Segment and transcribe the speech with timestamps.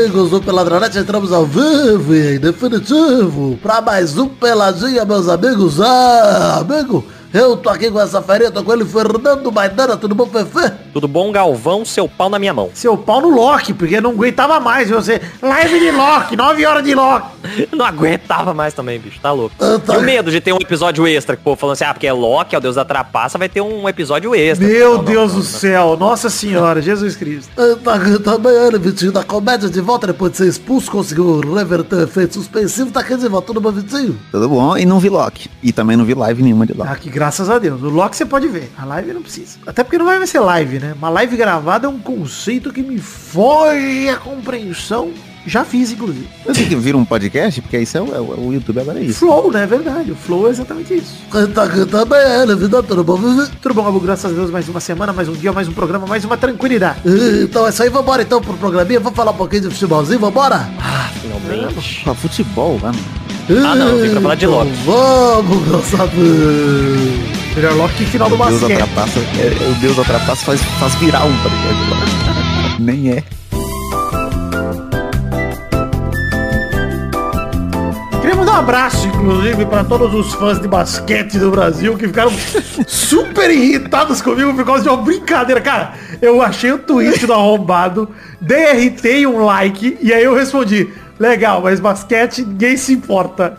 [0.00, 5.78] amigos do Peladronete, entramos ao vivo e definitivo para mais um Peladinha, meus amigos.
[5.78, 8.20] Ah, amigo, eu tô aqui com essa
[8.52, 10.72] tô com ele, Fernando Maidana, tudo bom, Fefe?
[10.92, 11.84] Tudo bom, Galvão?
[11.84, 12.70] Seu pau na minha mão.
[12.74, 15.20] Seu pau no Loki, porque não aguentava mais você.
[15.40, 17.40] Live de Loki, 9 horas de Loki.
[17.72, 19.18] Não aguentava mais também, bicho.
[19.20, 19.54] Tá louco.
[19.58, 19.94] Ah, tá.
[19.94, 22.06] E o medo de ter um episódio extra, que o povo falando assim, ah, porque
[22.06, 24.66] é Loki, é o Deus da trapaça, vai ter um episódio extra.
[24.66, 27.50] Meu Não, não, Deus não, do céu, Nossa Senhora, Jesus Cristo.
[27.56, 31.40] Ah, Tá aqui também ele, Vitinho, da comédia de volta depois de ser expulso, conseguiu
[31.40, 34.18] reverter o efeito suspensivo, tá aqui de volta, tudo bom, Vitinho?
[34.30, 34.76] Tudo bom?
[34.76, 35.50] E não vi Loki.
[35.62, 36.90] E também não vi live nenhuma de Loki.
[36.92, 37.82] Ah, que graças a Deus.
[37.82, 38.70] O Loki você pode ver.
[38.78, 39.58] A live não precisa.
[39.66, 40.94] Até porque não vai ser live, né?
[40.96, 45.12] Uma live gravada é um conceito que me foge a compreensão.
[45.46, 46.26] Já fiz, inclusive.
[46.46, 49.02] Eu tenho que vir um podcast, porque isso é o, é o- YouTube agora é
[49.04, 49.18] isso.
[49.20, 49.64] Flow, né?
[49.64, 50.12] É verdade.
[50.12, 51.14] O Flow é exatamente isso.
[51.54, 53.18] Tá aqui também ele, vida, tudo bom?
[53.60, 54.00] Tudo bom, Gabu?
[54.00, 57.00] Graças a Deus, mais uma semana, mais um dia, mais um programa, mais uma tranquilidade.
[57.42, 60.68] Então é isso aí, vambora então pro programinha, vamos falar um pouquinho de futebolzinho, vambora?
[61.20, 62.02] Finalmente.
[62.04, 62.98] Pô, futebol, mano.
[63.50, 64.70] Ah, não, eu vim pra falar de Loki.
[64.84, 65.90] Vamos, meus.
[67.56, 68.82] Melhor Loki que final do O Deus basquete.
[68.82, 69.18] atrapassa.
[69.18, 71.42] é, o Deus atrapassa faz, faz virar um de
[71.90, 72.82] Loki.
[72.82, 73.24] Nem é.
[78.20, 82.30] Queria mandar um abraço, inclusive, para todos os fãs de basquete do Brasil que ficaram
[82.86, 85.60] super irritados comigo por causa de uma brincadeira.
[85.60, 88.08] Cara, eu achei o tweet do arrombado,
[88.40, 90.88] dei RT e um like, e aí eu respondi.
[91.20, 93.56] Legal, mas basquete ninguém se importa.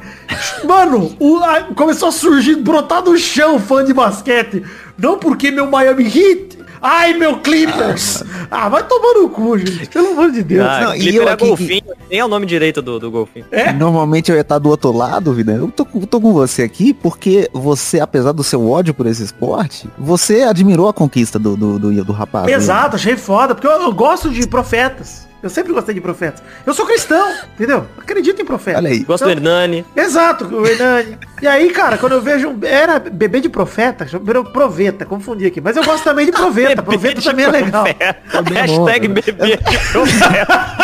[0.66, 4.64] Mano, o- a- começou a surgir, brotar do chão fã de basquete.
[4.98, 6.59] Não porque meu Miami Heat.
[6.84, 8.23] Ai, meu Clippers.
[8.53, 9.88] Ah, vai tomar no cu, gente.
[9.88, 10.66] Pelo amor de Deus.
[10.68, 13.45] Ah, Não, e eu é aqui- golfinho, nem é o nome direito do, do golfinho.
[13.50, 13.72] É?
[13.72, 15.53] Normalmente eu ia estar do outro lado, vida.
[15.53, 19.24] Eu tô, com- tô com você aqui porque você, apesar do seu ódio por esse
[19.24, 22.47] esporte, você admirou a conquista do, do, do, do rapaz.
[22.47, 22.52] né?
[22.53, 25.25] Exato, achei foda, porque eu, eu gosto de profetas.
[25.41, 26.44] Eu sempre gostei de profetas.
[26.66, 27.88] Eu sou cristão, entendeu?
[27.97, 28.79] Acredito em profetas.
[28.81, 29.00] Olha aí.
[29.03, 29.85] Gosto do Hernani.
[29.96, 31.18] Exato, o Hernani.
[31.41, 32.59] E aí, cara, quando eu vejo um...
[32.63, 35.59] Era bebê de profeta, virou proveta, confundi aqui.
[35.59, 36.84] Mas eu gosto também de proveta.
[36.84, 37.84] Proveta de também é legal.
[37.84, 38.53] profeta.
[38.53, 39.13] é Hashtag né?
[39.13, 40.75] bebê de profeta.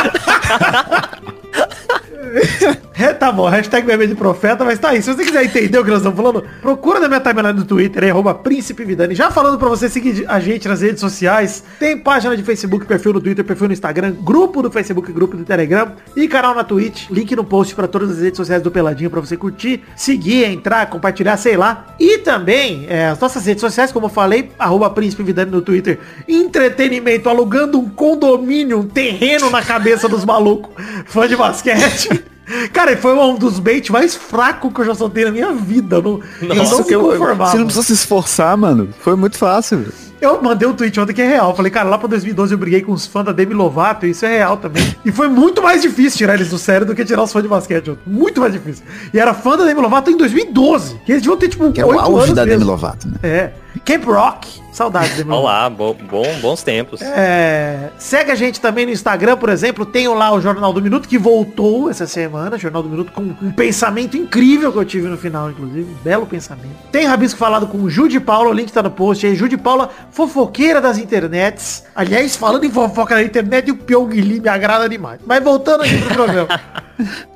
[3.00, 5.04] É, tá bom, hashtag bebê de profeta, mas tá aí.
[5.04, 8.04] Se você quiser entender o que nós estamos falando, procura na minha timeline do Twitter,
[8.04, 9.14] é arroba Príncipe Vidani.
[9.14, 13.14] Já falando pra você seguir a gente nas redes sociais, tem página de Facebook, perfil
[13.14, 17.08] no Twitter, perfil no Instagram, grupo do Facebook, grupo do Telegram e canal na Twitch.
[17.12, 20.90] Link no post pra todas as redes sociais do Peladinho pra você curtir, seguir, entrar,
[20.90, 21.86] compartilhar, sei lá.
[22.00, 26.00] E também é, as nossas redes sociais, como eu falei, arroba Príncipe Vidani no Twitter.
[26.28, 30.72] Entretenimento, alugando um condomínio, um terreno na cabeça dos malucos,
[31.06, 32.17] fã de basquete.
[32.72, 35.98] Cara, foi um dos baits mais fracos que eu já soltei na minha vida.
[35.98, 37.52] Eu não, eu não que eu, conformava.
[37.52, 38.90] você não precisa se esforçar, mano.
[39.00, 39.80] Foi muito fácil.
[39.80, 39.94] velho.
[40.20, 41.56] Eu mandei um tweet ontem que é real.
[41.56, 44.26] Falei, cara, lá pra 2012 eu briguei com os fãs da Demi Lovato, e isso
[44.26, 44.96] é real também.
[45.06, 47.50] E foi muito mais difícil tirar eles do sério do que tirar os fãs de
[47.50, 47.92] basquete.
[47.92, 48.02] ontem.
[48.08, 48.84] Muito mais difícil.
[49.14, 51.00] E era fã da Demi Lovato em 2012.
[51.06, 52.72] Que eles deviam ter, tipo, Que é o 8 auge da Demi mesmo.
[52.72, 53.16] Lovato, né?
[53.22, 53.52] É.
[53.80, 54.66] Camp Rock.
[54.72, 55.40] Saudades, Lovato.
[55.42, 57.02] Olá, bo- bom, bons tempos.
[57.02, 59.88] É, segue a gente também no Instagram, por exemplo.
[59.88, 62.60] Tenho lá o Jornal do Minuto, que voltou essa semana.
[62.60, 65.82] Jornal do Minuto com um pensamento incrível que eu tive no final, inclusive.
[66.00, 66.70] Um belo pensamento.
[66.92, 69.34] Tem Rabisco falado com o Jude Paula, o link tá no post aí.
[69.36, 71.84] Jude Paula, fofoqueira das internets.
[71.96, 75.20] Aliás, falando em fofoca na internet, o Pyong Lee me agrada demais.
[75.26, 76.48] Mas voltando aqui pro programa.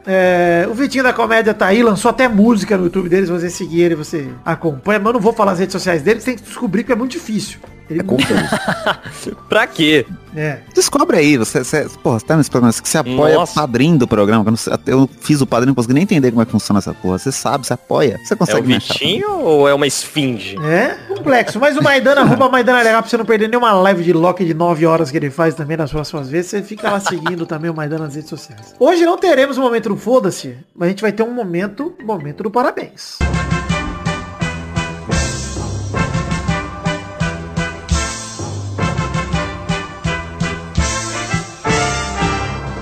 [0.08, 3.82] É, o Vitinho da Comédia tá aí, lançou até música no YouTube deles, você seguir
[3.82, 4.98] ele, você acompanha.
[4.98, 6.96] Mas eu não vou falar as redes sociais dele, você tem que descobrir que é
[6.96, 7.60] muito difícil.
[7.90, 8.26] Ele é muito
[9.50, 10.06] Pra quê?
[10.34, 10.60] é.
[10.74, 13.52] Descobre aí, você, você, porra, você tá nesse programa, que você apoia Nossa.
[13.52, 16.04] o padrinho do programa, que eu, não sei- eu fiz o padrinho, não consegui nem
[16.04, 17.18] entender como é que funciona essa porra.
[17.18, 20.56] Você sabe, você apoia, você É o consegue achar Vitinho ou é uma esfinge?
[20.64, 21.60] É complexo.
[21.60, 24.54] Mas o Maidana, arroba Maidana legal pra você não perder nenhuma live de Loki de
[24.54, 26.52] 9 horas que ele faz também nas próximas vezes.
[26.52, 28.74] Você fica lá seguindo também o Maidana nas redes sociais.
[28.80, 32.42] Hoje não teremos o momento do foda-se, mas a gente vai ter um momento, momento
[32.44, 33.18] do parabéns.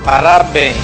[0.10, 0.76] Parabéns.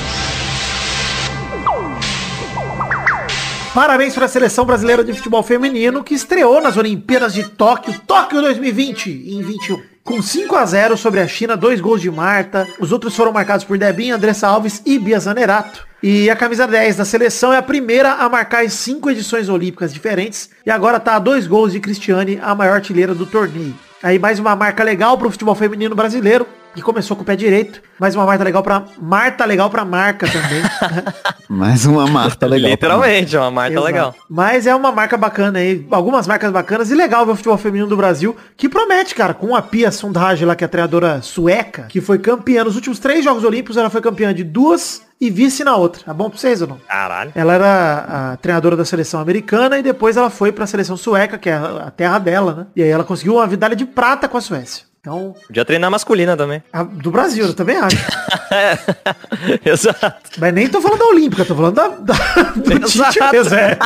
[3.74, 8.40] Parabéns para a seleção brasileira de futebol feminino que estreou nas Olimpíadas de Tóquio, Tóquio
[8.40, 9.82] 2020, em 21.
[10.04, 12.68] Com 5 a 0 sobre a China, dois gols de Marta.
[12.80, 15.88] Os outros foram marcados por Debinha, Andressa Alves e Bia Zanerato.
[16.04, 19.92] E a camisa 10 da seleção é a primeira a marcar em cinco edições olímpicas
[19.92, 20.52] diferentes.
[20.64, 23.74] E agora tá a dois gols de Cristiane, a maior artilheira do torneio.
[24.04, 26.46] Aí mais uma marca legal pro futebol feminino brasileiro.
[26.76, 30.28] Que começou com o pé direito, mas uma Marta legal pra Marta legal pra marca
[30.28, 30.62] também.
[31.50, 32.70] Mais uma Marta legal.
[32.72, 33.86] Literalmente, é uma marca Exato.
[33.86, 34.16] legal.
[34.30, 37.88] Mas é uma marca bacana aí, algumas marcas bacanas e legal ver o futebol feminino
[37.88, 41.84] do Brasil, que promete, cara, com a Pia Sundhage lá, que é a treinadora sueca,
[41.84, 45.64] que foi campeã nos últimos três Jogos Olímpicos, ela foi campeã de duas e vice
[45.64, 46.04] na outra.
[46.04, 46.78] Tá bom pra vocês ou não?
[46.88, 47.32] Caralho.
[47.34, 51.50] Ela era a treinadora da seleção americana e depois ela foi pra seleção sueca, que
[51.50, 52.66] é a a terra dela, né?
[52.76, 54.86] E aí ela conseguiu uma medalha de prata com a Suécia.
[55.06, 56.64] Então, Podia treinar masculina também.
[56.74, 57.96] a- do Brasil, eu também acho.
[59.64, 60.32] Exato.
[60.40, 62.14] Mas nem tô falando da Olímpica, tô falando da, da
[62.56, 63.78] do Tite mesmo, é.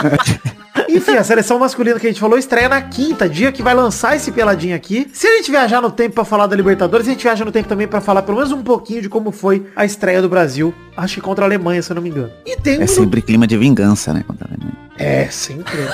[0.87, 4.15] Enfim, a seleção masculina que a gente falou estreia na quinta, dia que vai lançar
[4.15, 5.09] esse peladinho aqui.
[5.13, 7.67] Se a gente viajar no tempo pra falar da Libertadores, a gente viaja no tempo
[7.67, 10.73] também pra falar pelo menos um pouquinho de como foi a estreia do Brasil.
[10.95, 12.31] Acho que contra a Alemanha, se eu não me engano.
[12.45, 14.23] E tem um É sempre clima de vingança, né?
[14.25, 14.77] contra a Alemanha.
[14.97, 15.73] É, sempre.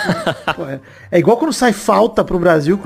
[0.70, 0.80] É.
[1.12, 2.78] É igual quando sai falta pro Brasil,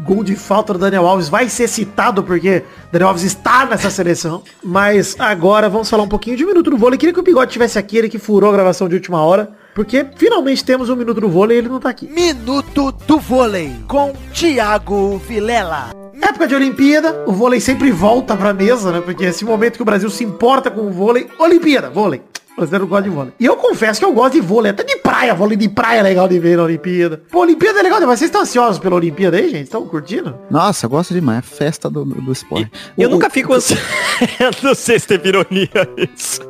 [0.00, 4.42] gol de falta do Daniel Alves vai ser citado, porque Daniel Alves está nessa seleção.
[4.62, 6.98] Mas agora vamos falar um pouquinho de um minuto do vôlei.
[6.98, 9.50] Queria que o Bigode tivesse aqui, ele que furou a gravação de última hora.
[9.74, 12.08] Porque finalmente temos um minuto do vôlei e ele não tá aqui.
[12.08, 15.90] Minuto do Vôlei com Thiago Vilela.
[16.22, 19.02] Época de Olimpíada, o vôlei sempre volta pra mesa, né?
[19.02, 22.22] Porque esse momento que o Brasil se importa com o vôlei, Olimpíada, vôlei.
[22.56, 23.32] Brasileiro gosta de vôlei.
[23.38, 26.02] E eu confesso que eu gosto de vôlei, até de praia, vôlei de praia é
[26.02, 27.20] legal de ver na Olimpíada.
[27.30, 28.18] Pô, Olimpíada é legal demais.
[28.18, 29.64] Vocês estão ansiosos pela Olimpíada aí, gente?
[29.64, 30.34] Estão curtindo?
[30.50, 31.38] Nossa, eu gosto demais.
[31.38, 32.70] É festa do, do, do esporte.
[32.96, 33.82] Eu O- nunca fico ansioso.
[34.62, 35.68] não sei se teve ironia
[36.14, 36.40] isso.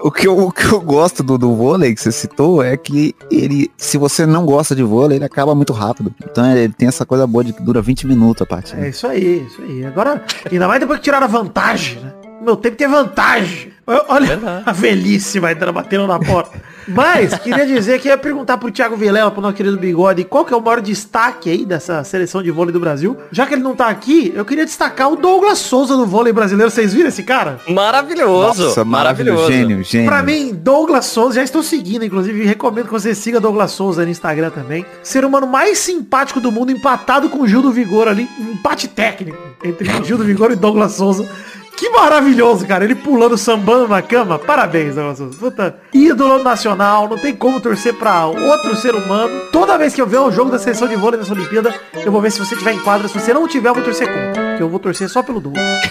[0.00, 3.14] O que, eu, o que eu gosto do, do vôlei que você citou é que
[3.30, 6.14] ele, se você não gosta de vôlei, ele acaba muito rápido.
[6.22, 8.84] Então ele tem essa coisa boa de que dura 20 minutos a partida.
[8.84, 9.86] É isso aí, isso aí.
[9.86, 12.12] Agora, ainda mais depois que tiraram a vantagem, né?
[12.42, 13.72] Meu tempo tem vantagem.
[13.86, 16.60] Olha a velhice vai dando batendo na porta.
[16.86, 20.52] Mas, queria dizer que ia perguntar pro Thiago Vilela, pro nosso querido Bigode, qual que
[20.52, 23.16] é o maior destaque aí dessa seleção de vôlei do Brasil.
[23.30, 26.70] Já que ele não tá aqui, eu queria destacar o Douglas Souza do vôlei brasileiro.
[26.70, 27.58] Vocês viram esse cara?
[27.68, 28.64] Maravilhoso.
[28.64, 29.50] Nossa, maravilhoso.
[29.50, 30.08] Gênio, gênio.
[30.08, 34.10] Pra mim, Douglas Souza, já estou seguindo, inclusive, recomendo que você siga Douglas Souza no
[34.10, 34.84] Instagram também.
[35.02, 38.88] Ser humano mais simpático do mundo, empatado com o Gil do Vigor ali, um empate
[38.88, 41.28] técnico entre Gil do Vigor e Douglas Souza.
[41.76, 42.84] Que maravilhoso, cara.
[42.84, 44.38] Ele pulando, sambando na cama.
[44.38, 45.36] Parabéns, Souza.
[45.38, 47.08] Puta, ídolo nacional.
[47.08, 49.48] Não tem como torcer pra outro ser humano.
[49.50, 51.74] Toda vez que eu ver um jogo da seleção de vôlei nessa Olimpíada,
[52.04, 53.08] eu vou ver se você tiver em quadra.
[53.08, 54.42] Se você não tiver, eu vou torcer contra.
[54.42, 55.64] Porque eu vou torcer só pelo Douglas.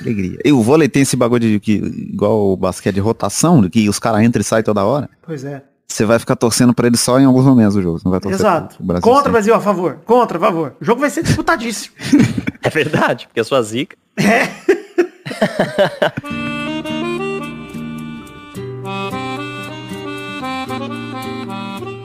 [0.00, 0.38] Alegria.
[0.44, 3.88] E o vôlei tem esse bagulho de que, igual o basquete de rotação, de que
[3.88, 5.08] os caras entram e saem toda hora.
[5.22, 5.62] Pois é.
[5.86, 7.98] Você vai ficar torcendo pra ele só em alguns momentos do jogo.
[7.98, 8.76] Você não vai torcer Exato.
[8.76, 9.32] pro Brasil Contra o.
[9.32, 9.98] Brasil a favor.
[10.04, 10.74] Contra a favor.
[10.80, 11.94] O jogo vai ser disputadíssimo.
[12.66, 13.94] É verdade, porque a sua zica.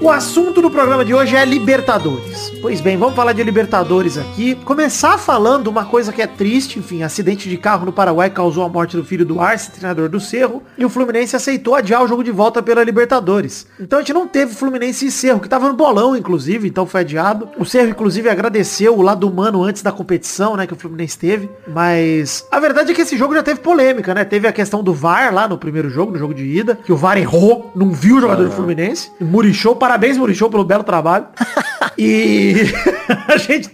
[0.09, 2.51] O assunto do programa de hoje é Libertadores.
[2.63, 4.55] Pois bem, vamos falar de Libertadores aqui.
[4.55, 8.67] Começar falando uma coisa que é triste, enfim, acidente de carro no Paraguai causou a
[8.69, 12.23] morte do filho do Arce, treinador do Cerro, e o Fluminense aceitou adiar o jogo
[12.23, 13.67] de volta pela Libertadores.
[13.79, 17.01] Então a gente não teve Fluminense e Cerro, que tava no bolão, inclusive, então foi
[17.01, 17.47] adiado.
[17.59, 21.47] O Cerro, inclusive, agradeceu o lado humano antes da competição, né, que o Fluminense teve.
[21.67, 24.25] Mas a verdade é que esse jogo já teve polêmica, né?
[24.25, 26.97] Teve a questão do VAR lá no primeiro jogo, no jogo de ida, que o
[26.97, 29.11] VAR errou, não viu o jogador do Fluminense.
[29.21, 31.27] Murichou, parabéns Murichou pelo belo trabalho.
[31.97, 32.55] e
[33.27, 33.69] a gente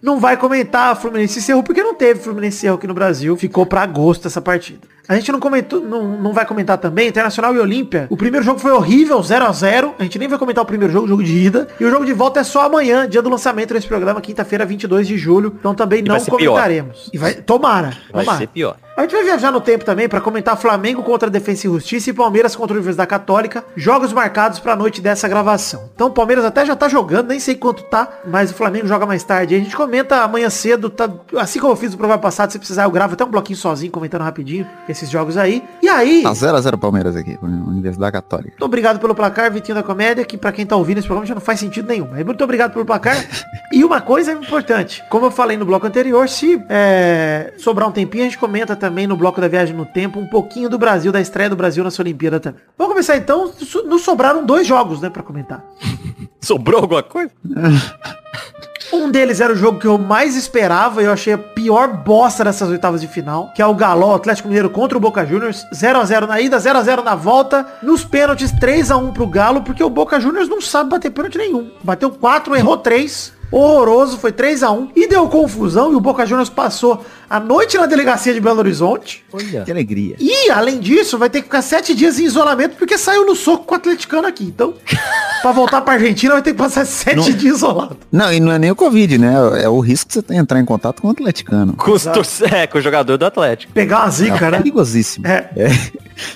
[0.00, 3.36] não vai comentar Fluminense e Cerro, porque não teve Fluminense e Cerro aqui no Brasil.
[3.36, 4.88] Ficou pra agosto essa partida.
[5.08, 8.06] A gente não comentou, não, não vai comentar também Internacional e Olímpia.
[8.10, 10.92] O primeiro jogo foi horrível, 0 a 0 A gente nem vai comentar o primeiro
[10.92, 11.68] jogo, o jogo de ida.
[11.78, 15.06] E o jogo de volta é só amanhã, dia do lançamento desse programa, quinta-feira, 22
[15.06, 15.54] de julho.
[15.58, 16.50] Então também não vai ser pior.
[16.50, 17.10] comentaremos.
[17.12, 18.38] E vai, tomara, Vai tomara.
[18.38, 18.76] ser pior.
[18.96, 22.08] A gente vai viajar no tempo também para comentar Flamengo contra a Defensa e Justiça
[22.08, 23.62] e Palmeiras contra a Universidade Católica.
[23.76, 25.90] Jogos marcados para a noite dessa gravação.
[25.94, 29.04] Então o Palmeiras até já tá jogando, nem sei quanto tá, mas o Flamengo joga
[29.04, 29.54] mais tarde.
[29.54, 32.84] A gente comenta amanhã cedo, tá, assim como eu fiz no programa passado, se precisar
[32.84, 34.66] eu gravo até um bloquinho sozinho comentando rapidinho
[34.96, 35.62] esses jogos aí.
[35.82, 38.50] E aí, Tá 0x0 Palmeiras aqui, Universidade Católica.
[38.50, 41.34] muito obrigado pelo placar, Vitinho da Comédia, que pra quem tá ouvindo esse programa já
[41.34, 42.08] não faz sentido nenhum.
[42.10, 43.16] Mas muito obrigado pelo placar.
[43.72, 48.24] e uma coisa importante, como eu falei no bloco anterior, se é, sobrar um tempinho,
[48.24, 51.20] a gente comenta também no bloco da Viagem no Tempo um pouquinho do Brasil, da
[51.20, 52.60] estreia do Brasil nessa Olimpíada também.
[52.76, 53.52] Vamos começar então,
[53.86, 55.64] nos sobraram dois jogos, né, pra comentar.
[56.40, 57.30] Sobrou alguma coisa?
[58.92, 62.44] Um deles era o jogo que eu mais esperava e eu achei a pior bosta
[62.44, 65.98] dessas oitavas de final, que é o Galo Atlético Mineiro contra o Boca Juniors, 0
[65.98, 69.26] a 0 na ida, 0 a 0 na volta, nos pênaltis 3 a 1 pro
[69.26, 71.70] Galo, porque o Boca Juniors não sabe bater pênalti nenhum.
[71.82, 73.35] Bateu 4, errou 3.
[73.50, 77.76] Horroroso, foi 3 a 1 e deu confusão e o Boca Juniors passou a noite
[77.76, 79.24] na delegacia de Belo Horizonte.
[79.32, 79.62] Olha.
[79.62, 80.16] Que alegria.
[80.18, 83.64] E, além disso, vai ter que ficar sete dias em isolamento porque saiu no soco
[83.64, 84.44] com o atleticano aqui.
[84.44, 84.74] Então,
[85.42, 87.22] pra voltar pra Argentina, vai ter que passar sete Não.
[87.24, 87.96] dias isolado.
[88.12, 89.34] Não, e não é nem o Covid, né?
[89.62, 91.72] É o risco que você tem de entrar em contato com o atleticano.
[91.74, 93.72] Com, os torce- é, com o jogador do Atlético.
[93.72, 94.58] Pegar uma zica, é né?
[94.58, 95.26] perigosíssimo.
[95.26, 95.50] É.
[95.56, 95.68] Vai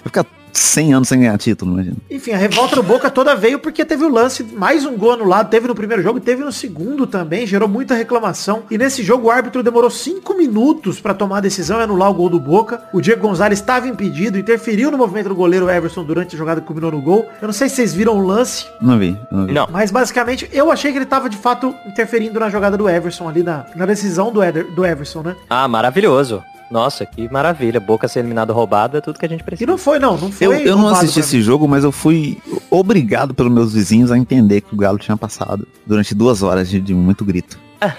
[0.04, 1.96] ficar 100 anos sem ganhar título, imagina.
[2.10, 5.48] Enfim, a revolta do Boca toda veio porque teve o lance, mais um gol anulado,
[5.50, 8.62] teve no primeiro jogo, teve no segundo também, gerou muita reclamação.
[8.70, 12.14] E nesse jogo o árbitro demorou cinco minutos pra tomar a decisão e anular o
[12.14, 12.82] gol do Boca.
[12.92, 16.66] O Diego Gonzalez estava impedido, interferiu no movimento do goleiro Everson durante a jogada que
[16.66, 17.26] culminou no gol.
[17.40, 19.52] Eu não sei se vocês viram o lance, Não vi, não vi.
[19.52, 19.68] Não.
[19.70, 23.42] mas basicamente eu achei que ele tava de fato interferindo na jogada do Everson ali,
[23.42, 25.36] na, na decisão do, Eder, do Everson, né?
[25.48, 26.42] Ah, maravilhoso.
[26.70, 27.80] Nossa, que maravilha.
[27.80, 29.70] Boca ser eliminado roubado é tudo que a gente E precisa.
[29.70, 31.24] não foi não, não foi Eu, eu não assisti mim.
[31.24, 32.38] esse jogo, mas eu fui
[32.70, 36.80] obrigado pelos meus vizinhos a entender que o Galo tinha passado durante duas horas de,
[36.80, 37.58] de muito grito.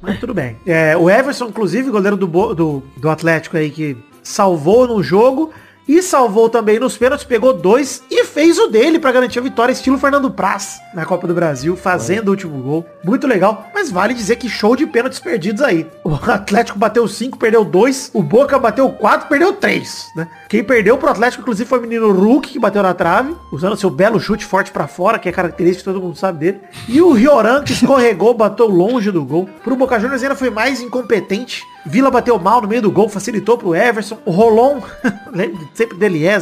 [0.00, 0.56] Mas tudo bem.
[0.64, 5.50] É, o Everson, inclusive, goleiro do, do, do Atlético aí, que salvou no jogo
[5.88, 9.72] e salvou também nos pênaltis, pegou dois e fez o dele pra garantir a vitória,
[9.72, 12.86] estilo Fernando Praz na Copa do Brasil, fazendo o último gol.
[13.04, 15.86] Muito legal, mas vale dizer que show de pênaltis perdidos aí.
[16.02, 20.28] O Atlético bateu cinco, perdeu dois, o Boca bateu quatro, perdeu três, né?
[20.48, 23.90] Quem perdeu pro Atlético, inclusive, foi o menino Hulk, que bateu na trave, usando seu
[23.90, 26.60] belo chute forte pra fora, que é característico, todo mundo sabe dele.
[26.88, 29.48] E o Rioran, que escorregou, bateu longe do gol.
[29.62, 31.62] Pro Boca Juniors ainda foi mais incompetente.
[31.86, 34.18] Vila bateu mal no meio do gol, facilitou pro Everson.
[34.24, 34.80] O Rolon,
[35.72, 36.38] sempre dele, né?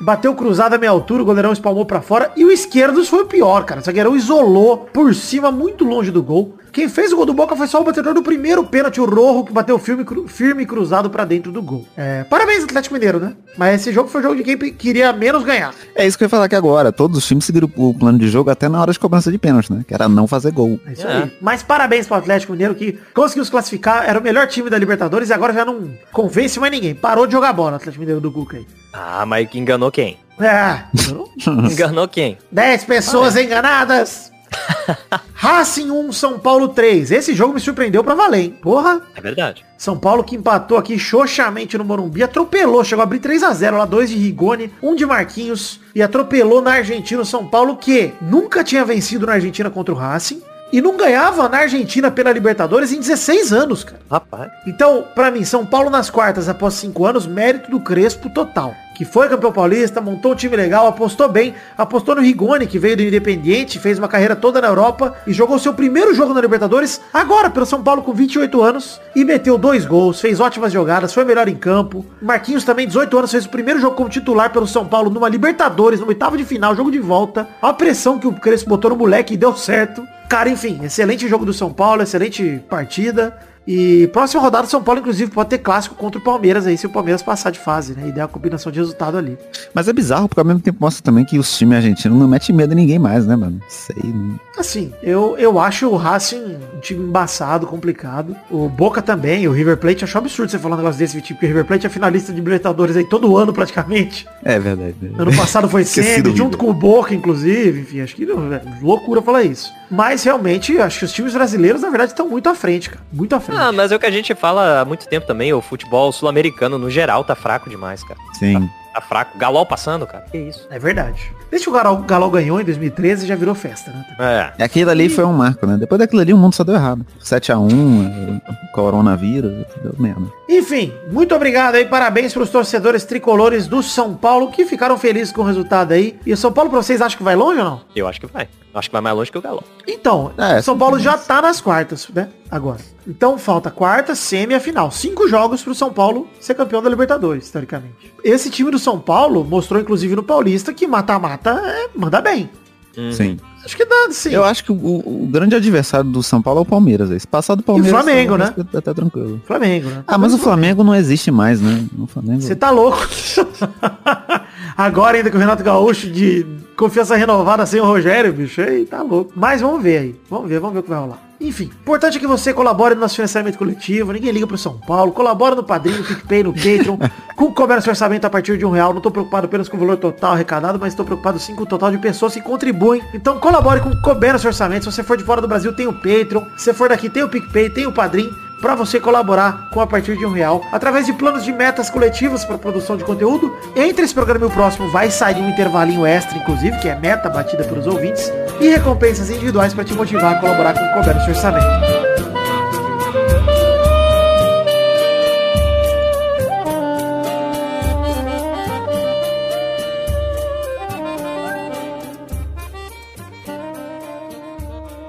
[0.00, 2.32] Bateu cruzado a meia altura, o goleirão espalmou pra fora.
[2.36, 3.80] E o esquerdos foi o pior, cara.
[3.80, 6.54] O zagueirão isolou por cima, muito longe do gol.
[6.72, 9.44] Quem fez o gol do Boca foi só o batedor do primeiro pênalti, o Rojo,
[9.44, 11.86] que bateu firme, cru- firme e cruzado pra dentro do gol.
[11.96, 13.32] É, parabéns, Atlético Mineiro, né?
[13.56, 15.74] Mas esse jogo foi o jogo de quem queria menos ganhar.
[15.94, 16.92] É isso que eu ia falar aqui agora.
[16.92, 19.72] Todos os times seguiram o plano de jogo até na hora de cobrança de pênalti,
[19.72, 19.84] né?
[19.86, 20.78] Que era não fazer gol.
[20.86, 21.12] É isso É.
[21.24, 21.32] aí.
[21.40, 25.28] Mas parabéns pro Atlético Mineiro que conseguiu se classificar, era o melhor time da Libertadores
[25.30, 26.94] e agora já não convence mais ninguém.
[26.94, 28.66] Parou de jogar bola, Atlético Mineiro do Cuca aí.
[28.92, 30.18] Ah, mas enganou quem?
[30.40, 30.84] É,
[31.70, 32.38] Enganou quem?
[32.50, 34.30] 10 pessoas enganadas.
[35.34, 37.10] Racing 1, São Paulo 3.
[37.10, 38.58] Esse jogo me surpreendeu pra valer, hein?
[38.60, 39.02] Porra.
[39.14, 39.64] É verdade.
[39.78, 43.78] São Paulo que empatou aqui xoxamente no Morumbi, atropelou, chegou a abrir 3 a 0
[43.78, 48.12] lá, dois de Rigoni, um de Marquinhos e atropelou na Argentina o São Paulo que
[48.20, 50.42] nunca tinha vencido na Argentina contra o Racing
[50.72, 54.00] e não ganhava na Argentina pela Libertadores em 16 anos, cara.
[54.10, 54.50] Rapaz.
[54.66, 58.74] Então, pra mim, São Paulo nas quartas após cinco anos, mérito do Crespo total.
[59.00, 62.98] Que foi campeão paulista, montou um time legal, apostou bem, apostou no Rigoni, que veio
[62.98, 67.00] do Independiente, fez uma carreira toda na Europa e jogou seu primeiro jogo na Libertadores,
[67.10, 71.24] agora pelo São Paulo com 28 anos, e meteu dois gols, fez ótimas jogadas, foi
[71.24, 72.04] melhor em campo.
[72.20, 75.98] Marquinhos também, 18 anos, fez o primeiro jogo como titular pelo São Paulo numa Libertadores,
[75.98, 77.48] no oitavo de final, jogo de volta.
[77.62, 80.06] A pressão que o Crespo botou no moleque e deu certo.
[80.28, 83.36] Cara, enfim, excelente jogo do São Paulo, excelente partida.
[83.66, 86.90] E próxima rodada, São Paulo, inclusive, pode ter clássico contra o Palmeiras aí, se o
[86.90, 88.08] Palmeiras passar de fase, né?
[88.08, 89.36] E der uma combinação de resultado ali.
[89.74, 92.54] Mas é bizarro, porque ao mesmo tempo mostra também que os times argentinos não metem
[92.54, 93.60] medo em ninguém mais, né, mano?
[93.68, 94.10] Isso aí.
[94.12, 98.36] não- Assim, eu, eu acho o Racing um time embaçado, complicado.
[98.50, 101.46] O Boca também, o River Plate, acho absurdo você falar um negócio desse, Vitinho, porque
[101.46, 104.26] o River Plate é finalista de Libertadores aí todo ano, praticamente.
[104.44, 104.94] É verdade.
[105.16, 107.80] Ano passado foi sempre, junto com o Boca, inclusive.
[107.80, 109.70] Enfim, acho que não, é loucura falar isso.
[109.90, 113.02] Mas realmente, acho que os times brasileiros, na verdade, estão muito à frente, cara.
[113.12, 113.49] Muito à frente.
[113.56, 116.78] Ah, mas é o que a gente fala há muito tempo também, o futebol sul-americano
[116.78, 118.18] no geral tá fraco demais, cara.
[118.38, 118.68] Sim.
[118.92, 119.38] Tá fraco.
[119.38, 120.24] Galol passando, cara.
[120.32, 120.66] Que isso?
[120.68, 121.30] É verdade.
[121.48, 124.04] Desde que o Galol, Galol ganhou em 2013, já virou festa, né?
[124.18, 124.52] É.
[124.58, 125.76] E aquilo ali foi um marco, né?
[125.76, 127.06] Depois daquilo ali o mundo só deu errado.
[127.22, 128.40] 7x1,
[128.72, 130.22] coronavírus, deu merda.
[130.48, 135.32] Enfim, muito obrigado aí, parabéns para os torcedores tricolores do São Paulo que ficaram felizes
[135.32, 136.18] com o resultado aí.
[136.26, 137.80] E o São Paulo, pra vocês, acham que vai longe ou não?
[137.94, 138.48] Eu acho que vai.
[138.74, 139.64] Acho que vai mais longe que o Galol.
[139.86, 142.28] Então, É, São Paulo já tá nas quartas, né?
[142.50, 142.80] Agora.
[143.06, 144.90] Então falta quarta, semi e a final.
[144.90, 148.12] Cinco jogos pro São Paulo ser campeão da Libertadores, teoricamente.
[148.24, 152.50] Esse time do São Paulo mostrou, inclusive, no Paulista que mata-mata é, manda bem.
[152.96, 153.12] Uhum.
[153.12, 153.38] Sim.
[153.64, 154.30] Acho que dá, sim.
[154.30, 157.10] Eu acho que o, o grande adversário do São Paulo é o Palmeiras.
[157.10, 157.20] aí.
[157.20, 158.66] Se passar do Palmeiras, Flamengo, tá- né?
[158.72, 159.40] Tá, tá tranquilo.
[159.46, 160.02] Flamengo, né?
[160.06, 161.84] Ah, mas o Flamengo não existe mais, né?
[161.98, 162.40] O Flamengo...
[162.40, 162.98] Você tá louco.
[164.76, 166.44] Agora ainda com o Renato Gaúcho de
[166.76, 169.32] confiança renovada sem o Rogério, bicho, aí tá louco.
[169.36, 170.20] Mas vamos ver aí.
[170.28, 171.29] Vamos ver, vamos ver o que vai rolar.
[171.40, 175.10] Enfim, importante é que você colabore no nosso financiamento coletivo, ninguém liga pro São Paulo,
[175.10, 176.98] colabora no Padrinho, no PicPay, no Patreon,
[177.34, 178.92] com cobertura de orçamento a partir de um real.
[178.92, 181.66] Não tô preocupado apenas com o valor total arrecadado, mas estou preocupado sim com o
[181.66, 183.00] total de pessoas que contribuem.
[183.14, 184.84] Então colabore com o nosso orçamento.
[184.84, 186.44] Se você for de fora do Brasil, tem o Patreon.
[186.58, 188.28] Se você for daqui, tem o PicPay, tem o Padrim.
[188.60, 192.44] Para você colaborar com a partir de um real, através de planos de metas coletivas
[192.44, 193.56] para produção de conteúdo.
[193.74, 197.28] Entre esse programa e o próximo vai sair um intervalinho extra, inclusive, que é meta
[197.28, 202.10] batida pelos ouvintes, e recompensas individuais para te motivar a colaborar com o seu orçamento.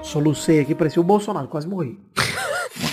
[0.02, 1.98] Solucei aqui, parecia o Bolsonaro, quase morri.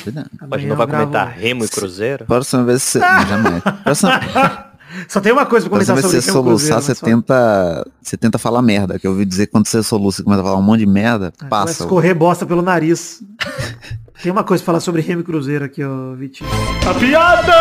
[0.04, 0.30] Cuidado.
[0.52, 2.26] A gente não vai gravo- comentar Remo e Cruzeiro?
[2.26, 3.00] Próxima vez você.
[3.28, 3.64] Jamais.
[3.84, 4.20] Próxima,
[5.08, 7.88] Só tem uma coisa pra comentar sobre você soluçar, Cruzeiro, você só- tenta.
[8.02, 8.98] Você tenta falar merda.
[8.98, 10.88] Que eu ouvi dizer que quando você soluça e começa a falar um monte de
[10.88, 11.84] merda, a passa.
[11.84, 13.20] escorrer bosta pelo nariz.
[14.22, 16.50] Tem uma coisa pra falar sobre Remo e Cruzeiro aqui, ó, Vitinho.
[16.90, 17.54] A piada!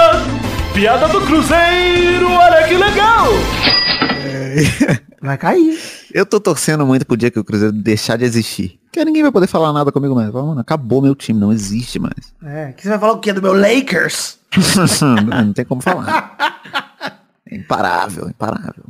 [0.75, 3.27] Piada do Cruzeiro, olha que legal!
[5.21, 5.79] Vai cair.
[6.13, 8.79] Eu tô torcendo muito pro dia que o Cruzeiro deixar de existir.
[8.85, 10.31] Porque ninguém vai poder falar nada comigo mais.
[10.31, 12.33] Fala, Mano, acabou meu time, não existe mais.
[12.43, 13.33] É, que você vai falar o quê?
[13.33, 14.39] Do meu Lakers?
[15.03, 16.37] não, não tem como falar.
[17.51, 18.85] É imparável, imparável.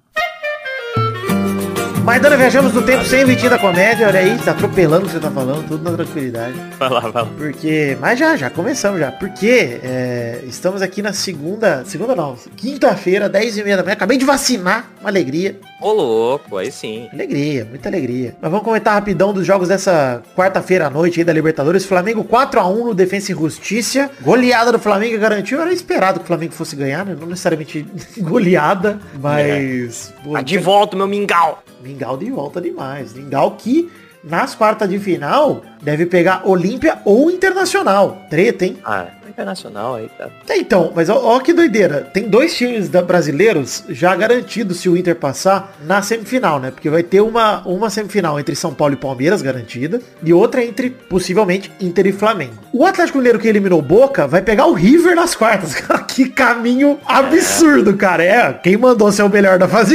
[2.09, 4.07] Mas, Dona, viajamos no tempo sem Vitinho da comédia.
[4.07, 6.55] Olha aí, tá atropelando o que você tá falando, tudo na tranquilidade.
[6.79, 7.27] Vai lá, vai lá.
[7.37, 9.13] Porque, mas já, já começamos já.
[9.13, 13.93] Porque é, estamos aqui na segunda, segunda não, quinta-feira, 10 e meia da manhã.
[13.93, 15.61] Acabei de vacinar, uma alegria.
[15.83, 17.11] Ô louco, aí sim.
[17.13, 18.35] Alegria, muita alegria.
[18.41, 21.85] Mas vamos comentar rapidão dos jogos dessa quarta-feira à noite aí da Libertadores.
[21.85, 24.11] Flamengo 4x1 no Defensa e Justiça.
[24.23, 25.61] Goleada do Flamengo garantiu.
[25.61, 27.15] Era esperado que o Flamengo fosse ganhar, né?
[27.21, 27.87] Não necessariamente
[28.17, 30.15] goleada, mas...
[30.25, 31.63] pô, Tá de volta, meu mingau.
[31.83, 33.15] Mingau de volta demais.
[33.15, 33.91] Mingau que
[34.25, 38.23] nas quartas de final deve pegar Olímpia ou Internacional.
[38.29, 38.77] Treta, hein?
[38.85, 40.29] Ah, internacional aí, tá.
[40.49, 42.01] É, Então, mas ó, ó que doideira.
[42.13, 46.73] Tem dois times da- brasileiros já garantidos se o Inter passar na semifinal, né?
[46.73, 50.91] Porque vai ter uma, uma semifinal entre São Paulo e Palmeiras garantida e outra entre,
[50.91, 52.55] possivelmente, Inter e Flamengo.
[52.73, 55.77] O Atlético Mineiro que eliminou Boca vai pegar o River nas quartas.
[56.09, 58.25] Que caminho absurdo, cara.
[58.25, 59.95] É, quem mandou ser o melhor da fase?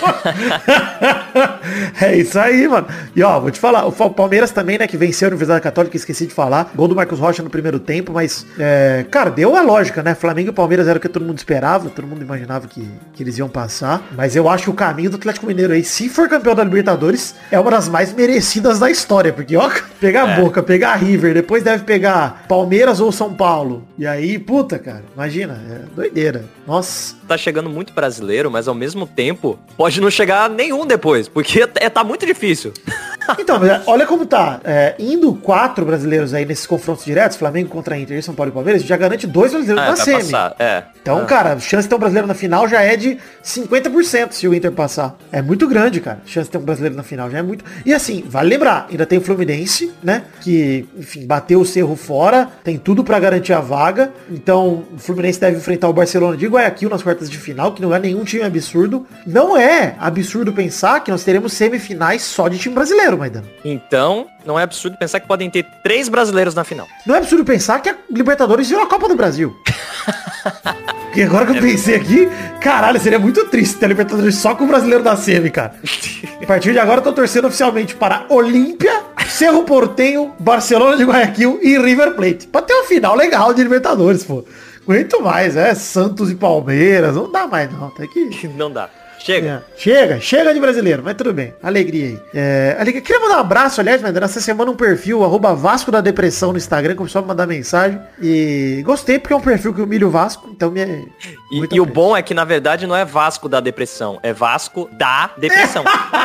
[2.00, 2.86] é isso aí, mano.
[3.14, 6.26] E ó, vou te falar, o Palmeiras também, né, que venceu a Universidade Católica, esqueci
[6.26, 6.70] de falar.
[6.74, 10.14] Gol do Marcos Rocha no primeiro tempo, mas, é, cara, deu a lógica, né?
[10.14, 13.38] Flamengo e Palmeiras era o que todo mundo esperava, todo mundo imaginava que, que eles
[13.38, 14.02] iam passar.
[14.16, 17.34] Mas eu acho que o caminho do Atlético Mineiro aí, se for campeão da Libertadores,
[17.50, 19.32] é uma das mais merecidas da história.
[19.32, 23.86] Porque, ó, pegar Boca, pegar River, depois deve pegar Palmeiras ou São Paulo.
[23.98, 26.44] E aí, puta, cara, imagina, é doideira.
[26.66, 27.19] Nossa.
[27.30, 31.88] Tá chegando muito brasileiro, mas ao mesmo tempo pode não chegar nenhum depois, porque é,
[31.88, 32.72] tá muito difícil.
[33.38, 34.60] Então, mas olha como tá.
[34.64, 38.82] É, indo quatro brasileiros aí nesses confrontos diretos, Flamengo contra Inter, São Paulo e Palmeiras,
[38.82, 40.32] já garante dois brasileiros Ah, na semi.
[40.58, 40.82] é.
[41.00, 41.24] Então, Ah.
[41.26, 44.54] cara, a chance de ter um brasileiro na final já é de 50% se o
[44.54, 45.16] Inter passar.
[45.30, 46.18] É muito grande, cara.
[46.24, 47.64] A chance de ter um brasileiro na final já é muito.
[47.86, 50.24] E assim, vale lembrar, ainda tem o Fluminense, né?
[50.40, 54.10] Que, enfim, bateu o Cerro fora, tem tudo pra garantir a vaga.
[54.28, 57.94] Então, o Fluminense deve enfrentar o Barcelona de Guayaquil nas quartas de final, que não
[57.94, 59.06] é nenhum time absurdo.
[59.26, 63.46] Não é absurdo pensar que nós teremos semifinais só de time brasileiro, Maidana.
[63.64, 66.86] Então, não é absurdo pensar que podem ter três brasileiros na final.
[67.04, 69.54] Não é absurdo pensar que a Libertadores virou a Copa do Brasil.
[71.04, 72.28] Porque agora que eu pensei aqui,
[72.60, 75.74] caralho, seria muito triste ter a Libertadores só com o brasileiro da semi, cara.
[76.42, 81.60] A partir de agora eu tô torcendo oficialmente para Olímpia, Cerro Portenho, Barcelona de Guayaquil
[81.62, 82.46] e River Plate.
[82.46, 84.44] Pra ter uma final legal de Libertadores, pô.
[84.82, 88.48] Aguento mais, é Santos e Palmeiras, não dá mais não, tem que...
[88.56, 88.88] Não dá.
[89.20, 89.62] Chega.
[89.76, 91.52] É, chega, chega de brasileiro, mas tudo bem.
[91.62, 92.20] Alegria aí.
[92.34, 93.02] É, alegria.
[93.02, 96.58] Queria mandar um abraço, aliás, mas nessa semana um perfil, arroba Vasco da Depressão no
[96.58, 98.00] Instagram, começou a me mandar mensagem.
[98.20, 100.80] E gostei porque é um perfil que humilha o Vasco, então me.
[101.52, 104.32] E, muito e o bom é que, na verdade, não é Vasco da depressão, é
[104.32, 105.84] Vasco da depressão.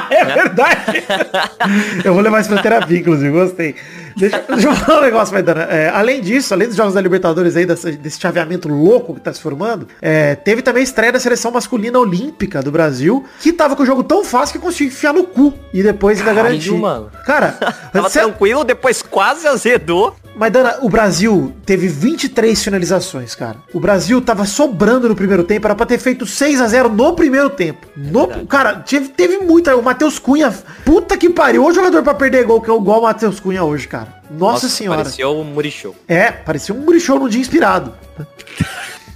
[0.10, 1.04] É verdade.
[2.04, 3.76] eu vou levar isso pra terapia, inclusive, gostei.
[4.16, 5.64] Deixa, deixa eu falar um negócio, Maidana.
[5.64, 9.34] É, além disso, além dos jogos da Libertadores aí, dessa- desse chaveamento louco que tá
[9.34, 13.76] se formando, é, teve também a estreia da seleção masculina olímpica do Brasil, que tava
[13.76, 15.54] com o jogo tão fácil que conseguiu enfiar no cu.
[15.74, 16.78] E depois ainda Caralho, garantiu.
[16.78, 17.12] mano.
[17.26, 17.52] Cara,
[17.92, 20.16] Tava cê- tranquilo, depois quase azedou.
[20.36, 23.58] Mas, Dana, o Brasil teve 23 finalizações, cara.
[23.74, 27.14] O Brasil tava sobrando no primeiro tempo, era pra ter feito 6 a 0 no
[27.14, 27.88] primeiro tempo.
[27.96, 29.76] No, cara, teve, teve muita.
[29.76, 31.66] O Matheus Cunha, puta que pariu.
[31.66, 34.22] O jogador pra perder gol, que é igual o Matheus Cunha hoje, cara.
[34.30, 35.04] Nossa, senhora.
[35.04, 35.96] Pareceu o Murichou.
[36.08, 37.94] É, parecia um Murichou num dia inspirado.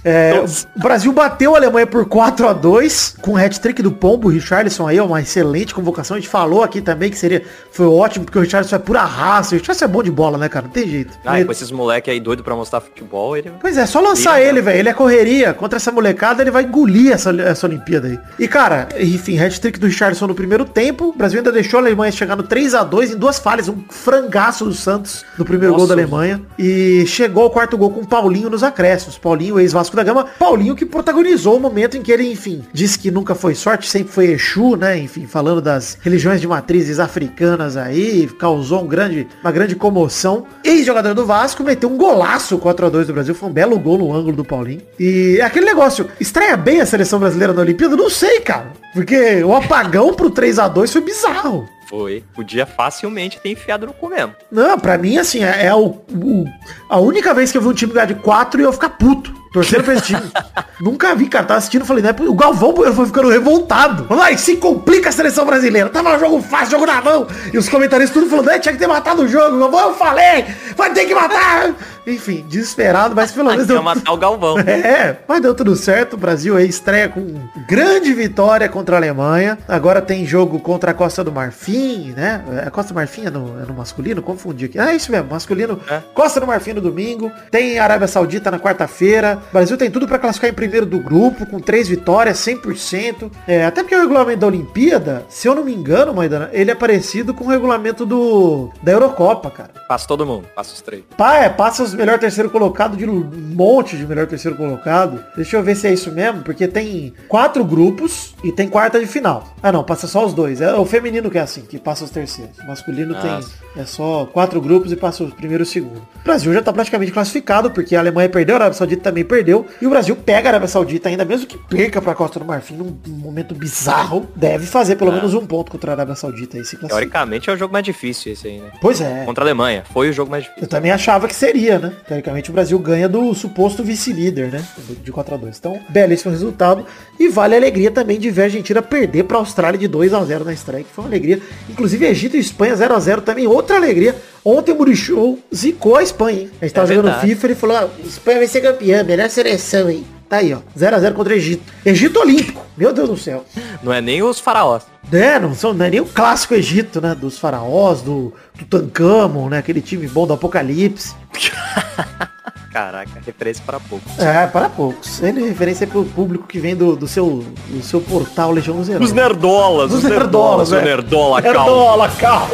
[0.04, 0.42] É,
[0.76, 4.30] o Brasil bateu a Alemanha por 4 a 2 com o hat-trick do Pombo, o
[4.30, 6.16] Richarlison aí, é uma excelente convocação.
[6.16, 9.54] A gente falou aqui também que seria foi ótimo, porque o Richarlison é pura raça.
[9.54, 10.64] O Richarlison é bom de bola, né, cara?
[10.66, 11.18] Não tem jeito.
[11.24, 13.52] Ah, Ele- com esses moleque aí doido pra mostrar futebol, ele...
[13.60, 14.78] Pois é, só lançar ele, velho.
[14.78, 15.52] Ele é correria.
[15.52, 18.18] Contra essa molecada, ele vai engolir essa, essa Olimpíada aí.
[18.38, 21.08] E, cara, enfim, hat-trick do Richardson no primeiro tempo.
[21.08, 23.68] O Brasil ainda deixou a Alemanha chegar no 3 a 2 em duas falhas.
[23.68, 25.86] Um frangaço do Santos no primeiro Nossa.
[25.86, 26.40] gol da Alemanha.
[26.58, 29.18] E chegou ao quarto gol com o Paulinho nos acréscimos.
[29.18, 30.24] Paulinho, ex-Vasco da Gama.
[30.38, 34.12] Paulinho que protagonizou o momento em que ele, enfim, disse que nunca foi sorte, sempre
[34.12, 34.98] foi Exu, né?
[34.98, 38.28] Enfim, falando das religiões de matrizes africanas aí.
[38.38, 40.46] Causou um grande, uma grande comoção.
[40.64, 43.34] Ex-jogador do Vasco meteu um golaço 4 a 2 do Brasil.
[43.34, 44.82] Foi um belo gol no ângulo do Paulinho.
[44.98, 47.96] E é aquele negócio, estreia bem a seleção brasileira na Olimpíada?
[47.96, 48.72] Não sei, cara.
[48.92, 51.68] Porque o apagão pro 3 a 2 foi bizarro.
[51.90, 52.22] Foi.
[52.32, 54.32] Podia facilmente ter enfiado no cu mesmo.
[54.50, 56.44] Não, pra mim, assim, é, é o, o-
[56.88, 59.34] a única vez que eu vi um time ganhar de 4 e eu ficar puto.
[59.52, 60.22] Torcendo pra esse time.
[60.80, 61.44] Nunca vi, cara.
[61.44, 62.14] Tava assistindo, falei, né?
[62.20, 64.04] O Galvão eu foi ficando revoltado.
[64.04, 65.88] Vai, se complica a seleção brasileira.
[65.88, 67.26] Tava um jogo fácil, jogo na mão.
[67.52, 69.58] E os comentaristas tudo falando, é, tinha que ter matado o jogo.
[69.58, 71.74] Galvão, eu falei, vai ter que matar.
[72.10, 74.58] Enfim, desesperado, mas pelo menos deu, matar o Galvão.
[74.66, 76.14] é, mas deu tudo certo.
[76.14, 77.26] O Brasil aí estreia com
[77.68, 79.58] grande vitória contra a Alemanha.
[79.68, 82.44] Agora tem jogo contra a Costa do Marfim, né?
[82.66, 84.22] A Costa do Marfim é no, é no masculino?
[84.22, 84.78] Confundi aqui.
[84.78, 85.80] Ah, é isso mesmo, masculino.
[85.88, 86.00] É.
[86.14, 87.30] Costa do Marfim no domingo.
[87.50, 89.38] Tem Arábia Saudita na quarta-feira.
[89.50, 93.30] O Brasil tem tudo pra classificar em primeiro do grupo, com três vitórias, 100%.
[93.46, 96.74] É, até porque o regulamento da Olimpíada, se eu não me engano, Maidana, ele é
[96.74, 99.70] parecido com o regulamento do da Eurocopa, cara.
[99.88, 100.46] Passa todo mundo.
[100.54, 101.02] Passa os três.
[101.16, 105.22] Pá, é, passa os melhor terceiro colocado de um monte de melhor terceiro colocado.
[105.36, 109.06] Deixa eu ver se é isso mesmo, porque tem quatro grupos e tem quarta de
[109.06, 109.46] final.
[109.62, 110.60] Ah não, passa só os dois.
[110.60, 112.58] É o feminino que é assim, que passa os terceiros.
[112.58, 113.20] O masculino Ah.
[113.20, 115.98] tem é só quatro grupos e passa o primeiro e o segundo.
[115.98, 119.66] O Brasil já tá praticamente classificado, porque a Alemanha perdeu, a Arábia Saudita também perdeu.
[119.80, 122.74] E o Brasil pega a Arábia Saudita ainda, mesmo que perca pra Costa do Marfim
[122.74, 125.14] num momento bizarro, deve fazer pelo Ah.
[125.14, 126.88] menos um ponto contra a Arábia Saudita aí se classifica.
[126.88, 128.70] Teoricamente é o jogo mais difícil esse aí, né?
[128.80, 129.24] Pois é.
[129.24, 129.84] Contra a Alemanha.
[129.92, 130.68] Foi o jogo mais Eu difícil.
[130.68, 131.92] também achava que seria, né?
[132.06, 134.64] Teoricamente o Brasil ganha do suposto vice-líder, né?
[135.02, 136.84] De 4 a 2 Então, belíssimo resultado.
[137.18, 140.12] E vale a alegria também de ver a Argentina perder para a Austrália de 2
[140.14, 141.40] a 0 na estreia, que foi uma alegria.
[141.68, 144.14] Inclusive Egito e Espanha 0 a 0 também, outra alegria.
[144.44, 146.50] Ontem o Murichou zicou a Espanha, hein?
[146.60, 147.28] A gente tava É jogando verdade.
[147.34, 150.04] FIFA, ele falou, ah, Espanha vai ser campeã, melhor seleção, hein?
[150.30, 150.60] Tá aí, ó.
[150.78, 151.64] 0 a 0 contra o Egito.
[151.84, 152.64] Egito Olímpico.
[152.76, 153.44] Meu Deus do céu.
[153.82, 154.84] Não é nem os faraós.
[155.12, 157.16] É, não, são, não é nem o clássico Egito, né?
[157.16, 159.58] Dos faraós, do Tutankhamon, né?
[159.58, 161.16] Aquele time bom do Apocalipse.
[162.72, 164.04] Caraca, referência para pouco.
[164.18, 165.20] É, para poucos.
[165.20, 168.88] Ele é referência pro público que vem do, do, seu, do seu portal Legião dos
[168.88, 169.10] Heróis.
[169.10, 170.84] Os nerdolas, Os nerdolas, o é.
[170.84, 171.58] nerdola, calma.
[171.58, 172.50] Nerdola, calma.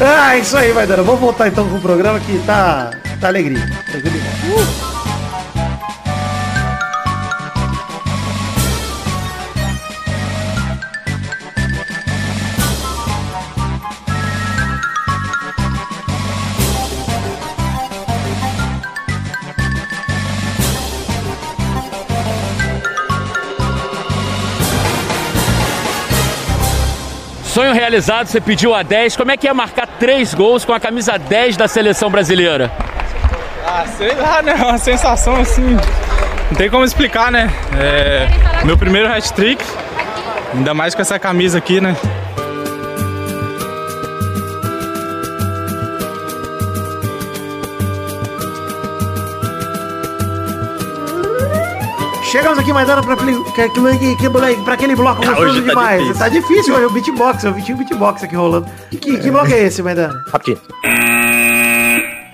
[0.00, 1.04] ah, isso aí, vai dando.
[1.04, 3.68] Vamos voltar então com o programa que tá, tá alegria.
[3.92, 4.22] Alegria.
[4.22, 4.85] Uh!
[27.56, 29.16] Sonho realizado, você pediu a 10.
[29.16, 32.70] Como é que é marcar três gols com a camisa 10 da seleção brasileira?
[33.66, 34.52] Ah, sei lá, né?
[34.56, 35.74] Uma sensação assim.
[36.50, 37.50] Não tem como explicar, né?
[37.80, 38.28] É,
[38.62, 39.64] meu primeiro hat-trick.
[40.52, 41.96] Ainda mais com essa camisa aqui, né?
[52.36, 55.62] Chegamos aqui, mais dando pra, aquele- que, que, que, moleque, pra aquele bloco Ah, gostoso
[55.62, 56.00] tá demais.
[56.02, 56.18] difícil.
[56.22, 58.66] Tá difícil hoje, o beatbox, eu vi tinha um beatbox aqui rolando.
[58.90, 60.22] Que, que, que bloco é esse, Maidana?
[60.30, 60.60] Rapidinho.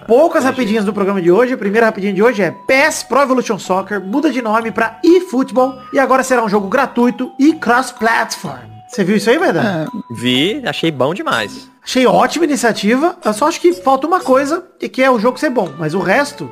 [0.08, 1.52] Poucas rapidinhas do programa de hoje.
[1.54, 5.78] A primeira rapidinha de hoje é PES Pro Evolution Soccer muda de nome pra eFootball
[5.92, 8.58] e agora será um jogo gratuito e cross-platform.
[8.88, 9.86] Você viu isso aí, Maidana?
[10.10, 11.68] Vi, achei bom demais.
[11.84, 13.16] Achei ótima iniciativa.
[13.24, 15.70] Eu só acho que falta uma coisa, e que é o jogo ser bom.
[15.78, 16.50] Mas o resto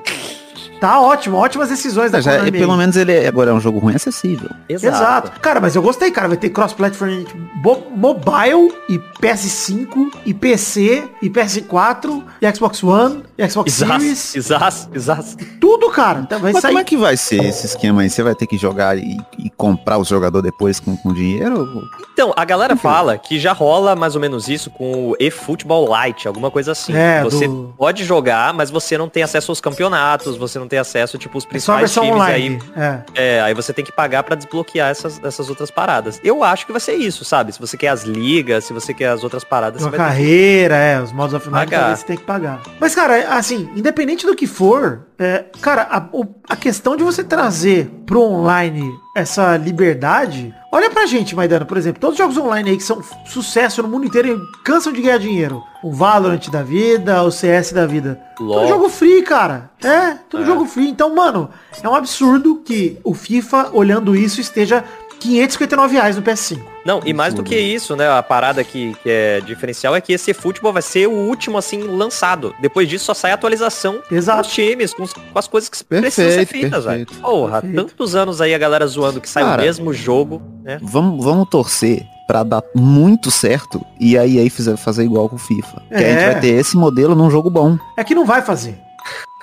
[0.81, 1.37] tá ótimo.
[1.37, 2.59] Ótimas decisões da Já, Konami aí.
[2.59, 4.51] pelo menos ele é- agora é um jogo ruim acessível.
[4.69, 5.38] Exato.
[5.40, 6.29] Cara, mas eu gostei, cara.
[6.29, 7.25] Vai ter cross-platform
[7.62, 14.37] bo- mobile e PS5 e PC e PS4 e Xbox One e Xbox Exato, Series.
[14.37, 15.37] exato, exato.
[15.61, 16.21] Tudo, cara.
[16.21, 16.71] Então vai Mas sair.
[16.71, 18.11] como é que vai ser esse esquema aí?
[18.11, 21.83] Você vai ter que jogar e, e comprar o jogador depois com, com dinheiro?
[22.12, 26.27] Então, a galera fala que já rola mais ou menos isso com o eFootball Lite,
[26.29, 26.95] alguma coisa assim.
[26.95, 30.78] É, você do- pode jogar, mas você não tem acesso aos campeonatos, você não ter
[30.78, 32.62] acesso, tipo, os É principais versão times online.
[32.76, 32.83] aí.
[32.83, 33.00] É.
[33.37, 36.20] É, aí você tem que pagar pra desbloquear essas, essas outras paradas.
[36.24, 37.52] Eu acho que vai ser isso, sabe?
[37.52, 41.12] Se você quer as ligas, se você quer as outras paradas, Uma carreira, é, os
[41.12, 42.61] modos offline talvez você tem que pagar.
[42.78, 46.09] Mas, cara, assim, independente do que for, é, cara, a,
[46.48, 50.54] a questão de você trazer pro online essa liberdade.
[50.72, 53.88] Olha pra gente, Maidana, por exemplo, todos os jogos online aí que são sucesso no
[53.88, 55.61] mundo inteiro e cansam de ganhar dinheiro.
[55.83, 58.20] O Valorant da vida, o CS da vida.
[58.37, 59.68] Tudo jogo free, cara.
[59.83, 60.46] É, tudo É.
[60.46, 60.88] jogo free.
[60.88, 61.50] Então, mano,
[61.83, 64.85] é um absurdo que o FIFA, olhando isso, esteja
[65.20, 66.61] 559 reais no PS5.
[66.85, 68.09] Não, e mais do que isso, né?
[68.11, 71.83] A parada que, que é diferencial é que esse futebol vai ser o último, assim,
[71.83, 72.54] lançado.
[72.61, 74.40] Depois disso só sai atualização com Exato.
[74.48, 77.06] os times, com, com as coisas que Perfeito, precisam ser feitas, velho.
[77.20, 77.85] Porra, Perfeito.
[77.87, 79.61] tantos anos aí a galera zoando que sai Cara.
[79.61, 80.78] o mesmo jogo, né?
[80.83, 85.38] Vamos, vamos torcer pra dar muito certo e aí aí fizer, fazer igual com o
[85.38, 85.83] FIFA.
[85.88, 86.33] Que a gente É.
[86.33, 87.76] vai ter esse modelo num jogo bom.
[87.96, 88.78] É que não vai fazer.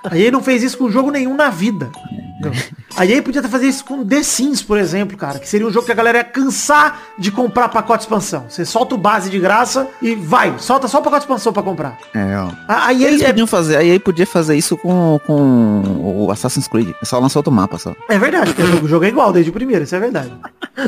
[0.04, 1.90] A EA não fez isso com jogo nenhum na vida.
[2.40, 2.54] Entendeu?
[2.96, 5.38] A EA podia fazer isso com The Sims, por exemplo, cara.
[5.40, 8.46] Que seria um jogo que a galera ia cansar de comprar pacote de expansão.
[8.50, 10.54] Você solta o base de graça e vai.
[10.58, 11.98] Solta só o pacote de expansão pra comprar.
[12.16, 12.50] É, ó.
[12.68, 16.32] A, a EA Eles é, podiam fazer, aí aí podia fazer isso com, com o
[16.32, 16.90] Assassin's Creed.
[17.02, 17.94] É só lançar outro mapa só.
[18.10, 20.32] é verdade, porque o jogo- o jogo é igual desde o primeiro, isso é verdade.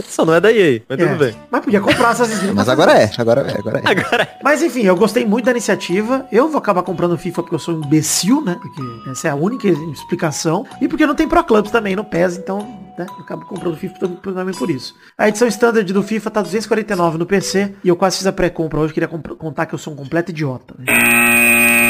[0.07, 1.05] Só não é da EA, mas É.
[1.07, 1.35] tudo bem.
[1.49, 2.53] Mas podia comprar Assassin's Creed.
[2.53, 3.89] Mas agora é, agora é, agora é.
[3.89, 6.27] Agora, Mas enfim, eu gostei muito da iniciativa.
[6.31, 8.55] Eu vou acabar comprando FIFA porque eu sou um imbecil, né?
[8.61, 10.63] Porque essa é a única explicação.
[10.79, 12.59] E porque não tem Pro Clubs também no PES, então
[12.97, 14.95] né, eu acabo comprando FIFA também por isso.
[15.17, 18.79] A edição standard do FIFA tá 249 no PC e eu quase fiz a pré-compra
[18.79, 18.93] hoje.
[18.93, 20.75] Queria contar que eu sou um completo idiota.
[20.77, 21.88] né?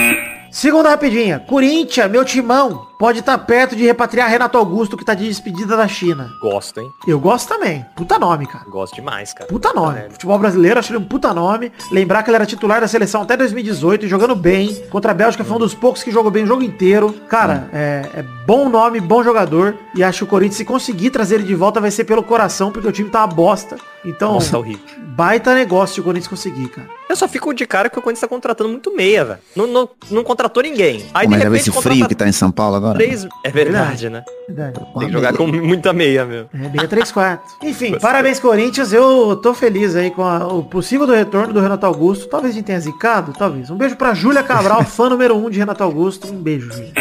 [0.52, 1.40] Segunda rapidinha.
[1.40, 5.88] Corinthians, meu timão, pode estar perto de repatriar Renato Augusto, que tá de despedida da
[5.88, 6.32] China.
[6.42, 6.92] gosto, hein?
[7.08, 7.86] Eu gosto também.
[7.96, 8.66] Puta nome, cara.
[8.70, 9.50] Gosto demais, cara.
[9.50, 9.94] Puta nome.
[9.94, 10.12] merda.
[10.12, 11.72] Futebol brasileiro, achei ele um puta nome.
[11.92, 14.76] Lembrar que ele era titular da seleção até 2018, jogando bem.
[14.90, 17.14] Contra a Bélgica, foi um dos poucos que jogou bem o jogo inteiro.
[17.28, 19.76] Cara, é, é bom nome, bom jogador.
[19.96, 22.72] E acho que o Corinthians, se conseguir trazer ele de volta, vai ser pelo coração,
[22.72, 23.78] porque o time tá uma bosta.
[24.04, 24.58] Então, Nossa,
[25.16, 26.99] baita negócio o Corinthians conseguir, cara.
[27.10, 29.40] Eu só fico de cara que o Corinthians tá contratando muito meia, velho.
[29.56, 31.04] Não, não, não contratou ninguém.
[31.12, 33.00] Aí, Mas de é repente, esse frio que tá em São Paulo agora.
[33.00, 33.28] três...
[33.44, 34.24] É verdade, né?
[34.48, 34.80] Verdade.
[35.00, 36.48] Tem que jogar com muita meia, meu.
[36.54, 37.40] É, meia 3-4.
[37.64, 38.94] Enfim, parabéns, Corinthians.
[38.94, 42.28] Eu tô feliz aí com a- o possível do retorno do Renato Augusto.
[42.28, 43.72] Talvez a gente tenha zicado, talvez.
[43.72, 46.28] Um beijo pra Júlia Cabral, fã número 1 um de Renato Augusto.
[46.32, 46.94] Um beijo, Júlia.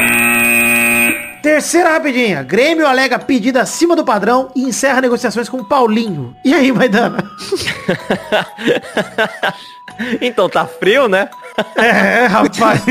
[1.42, 2.42] Terceira rapidinha.
[2.42, 6.34] Grêmio alega pedida acima do padrão e encerra negociações com Paulinho.
[6.44, 7.18] E aí, Maidana?
[10.20, 11.28] Então, tá frio, né?
[11.76, 12.82] É, rapaz.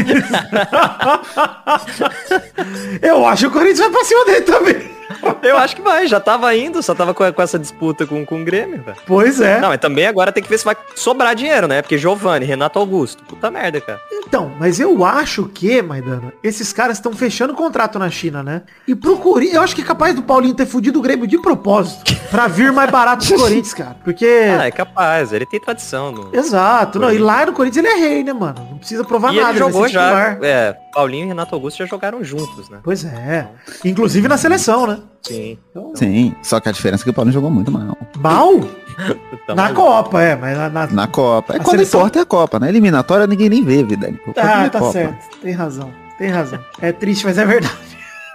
[3.01, 4.97] Eu acho que o Corinthians vai pra cima dele também.
[5.41, 8.41] Eu acho que vai, já tava indo, só tava com, com essa disputa com, com
[8.41, 8.97] o Grêmio, velho.
[9.05, 9.59] Pois é.
[9.59, 11.81] Não, mas também agora tem que ver se vai sobrar dinheiro, né?
[11.81, 13.99] Porque Giovanni, Renato Augusto, puta merda, cara.
[14.11, 18.63] Então, mas eu acho que, Maidana, esses caras estão fechando contrato na China, né?
[18.87, 21.39] E pro Corinthians, eu acho que é capaz do Paulinho ter fudido o Grêmio de
[21.39, 22.13] propósito.
[22.29, 23.95] pra vir mais barato pro Corinthians, cara.
[24.03, 24.27] Porque.
[24.57, 26.11] Ah, é capaz, ele tem tradição.
[26.11, 26.29] No...
[26.33, 28.56] Exato, não, e lá no Corinthians ele é rei, né, mano?
[28.59, 30.37] Não precisa provar E nada, ele jogou já.
[30.41, 32.79] É, Paulinho e Renato Augusto já jogaram juntos, né?
[32.83, 33.47] Pois é.
[33.85, 34.99] Inclusive na seleção, né?
[35.21, 35.57] Sim.
[35.71, 37.97] Então, Sim, só que a diferença é que o Paulinho jogou muito mal.
[38.17, 38.53] mal
[39.45, 39.81] Tá na maluco.
[39.81, 40.69] Copa, é, mas na.
[40.69, 41.53] na- Na Copa.
[41.53, 42.67] É A quando seleção- importa é a Copa, né?
[42.69, 44.13] Eliminatória ninguém nem vê, vida.
[44.37, 45.39] Ah, tá certo.
[45.41, 45.91] Tem razão.
[46.17, 46.59] Tem razão.
[46.81, 47.77] É triste, mas é verdade.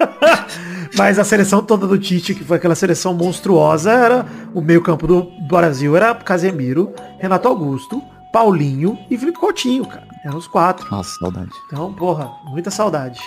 [0.97, 5.23] mas a seleção toda do Tite, que foi aquela seleção monstruosa, era o meio-campo do
[5.49, 10.07] Brasil era Casemiro, Renato Augusto, Paulinho e Felipe Coutinho, cara.
[10.25, 10.89] Eram os quatro.
[10.91, 11.51] Nossa, saudade.
[11.67, 13.21] Então, porra, muita saudade.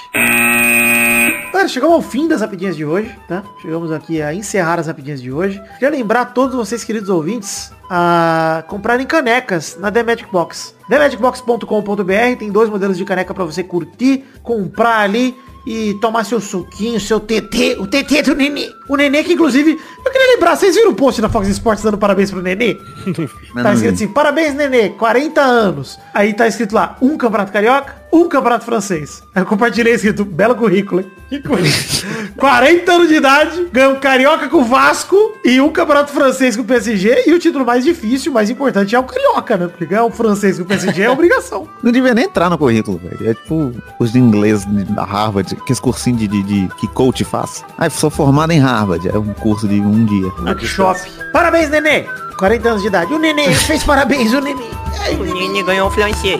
[1.52, 3.44] Galera, chegamos ao fim das rapidinhas de hoje, tá?
[3.62, 5.62] Chegamos aqui a encerrar as rapidinhas de hoje.
[5.74, 10.76] Queria lembrar a todos vocês, queridos ouvintes, a comprarem canecas na The Magic Box.
[10.88, 17.00] TheMagicBox.com.br tem dois modelos de caneca pra você curtir, comprar ali e tomar seu suquinho,
[17.00, 18.72] seu TT, o TT do Nenê.
[18.88, 21.98] O Nenê que, inclusive, eu queria lembrar, vocês viram o post da Fox Sports dando
[21.98, 22.78] parabéns pro Nenê?
[23.56, 25.98] Tá escrito assim, parabéns, Nenê, 40 anos.
[26.14, 29.24] Aí tá escrito lá, um campeonato carioca, um campeonato francês.
[29.36, 31.12] Eu compartilhei escrito, belo currículo, hein?
[31.30, 31.74] Que currículo.
[32.38, 36.62] 40 anos de idade, ganhou um carioca com o Vasco e um campeonato francês com
[36.62, 37.24] o PSG.
[37.28, 39.68] E o título mais difícil, mais importante é o carioca, né?
[39.68, 41.68] Porque ganhar um francês com o PSG é obrigação.
[41.82, 43.30] Não devia nem entrar no currículo, velho.
[43.30, 47.24] É tipo os de inglês da Harvard, que esse cursinho de, de, de- que coach
[47.24, 47.64] faz.
[47.78, 50.28] Ah, sou formado em Harvard, é um curso de um dia.
[50.46, 51.00] Workshop.
[51.34, 52.06] Parabéns, Nenê.
[52.38, 53.14] 40 anos de idade.
[53.14, 54.66] O Nenê fez parabéns, o Nenê.
[55.02, 56.40] Ai, O Nini ganhou um francês.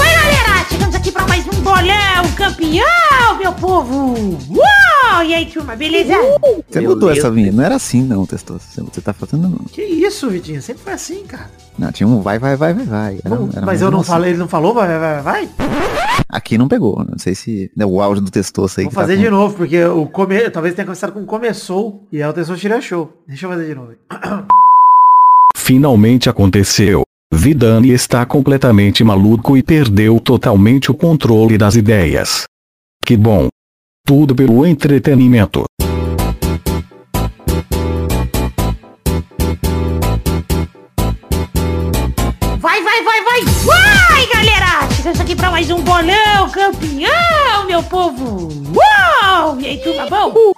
[1.43, 4.37] mais um bolão campeão, meu povo!
[4.51, 5.23] Uau!
[5.23, 6.13] E aí, turma, beleza?
[6.69, 7.17] Você Meu mudou Deus.
[7.17, 7.55] essa vinheta.
[7.55, 8.59] Não era assim, não, Testoso.
[8.69, 9.59] Você- Você tá fazendo.
[9.71, 10.61] Que isso, Vitinho?
[10.61, 11.49] Sempre foi assim, cara.
[11.79, 13.19] Não, tinha um vai, vai, vai, vai, vai.
[13.25, 14.09] Era- Não, era mas eu não assim.
[14.09, 15.49] falei, ele não falou, vai, vai, vai, vai.
[16.29, 17.03] Aqui não pegou.
[17.09, 17.71] Não sei se.
[17.75, 18.83] né, o áudio do Testoso aí.
[18.85, 20.47] Vou tá fazer com- de novo, porque o come...
[20.51, 23.11] talvez tenha começado com começou e aí o pessoa tira show.
[23.27, 23.93] Deixa eu fazer de novo.
[25.57, 27.03] Finalmente aconteceu.
[27.33, 32.43] Vidani está completamente maluco e perdeu totalmente o controle das ideias.
[33.05, 33.47] Que bom.
[34.05, 35.63] Tudo pelo entretenimento.
[42.59, 43.41] Vai, vai, vai, vai!
[43.65, 44.91] Vai, galera!
[44.93, 48.49] Chegamos aqui pra mais um bolão campeão, meu povo!
[48.75, 49.59] Uau!
[49.59, 50.53] E aí, turma, bom?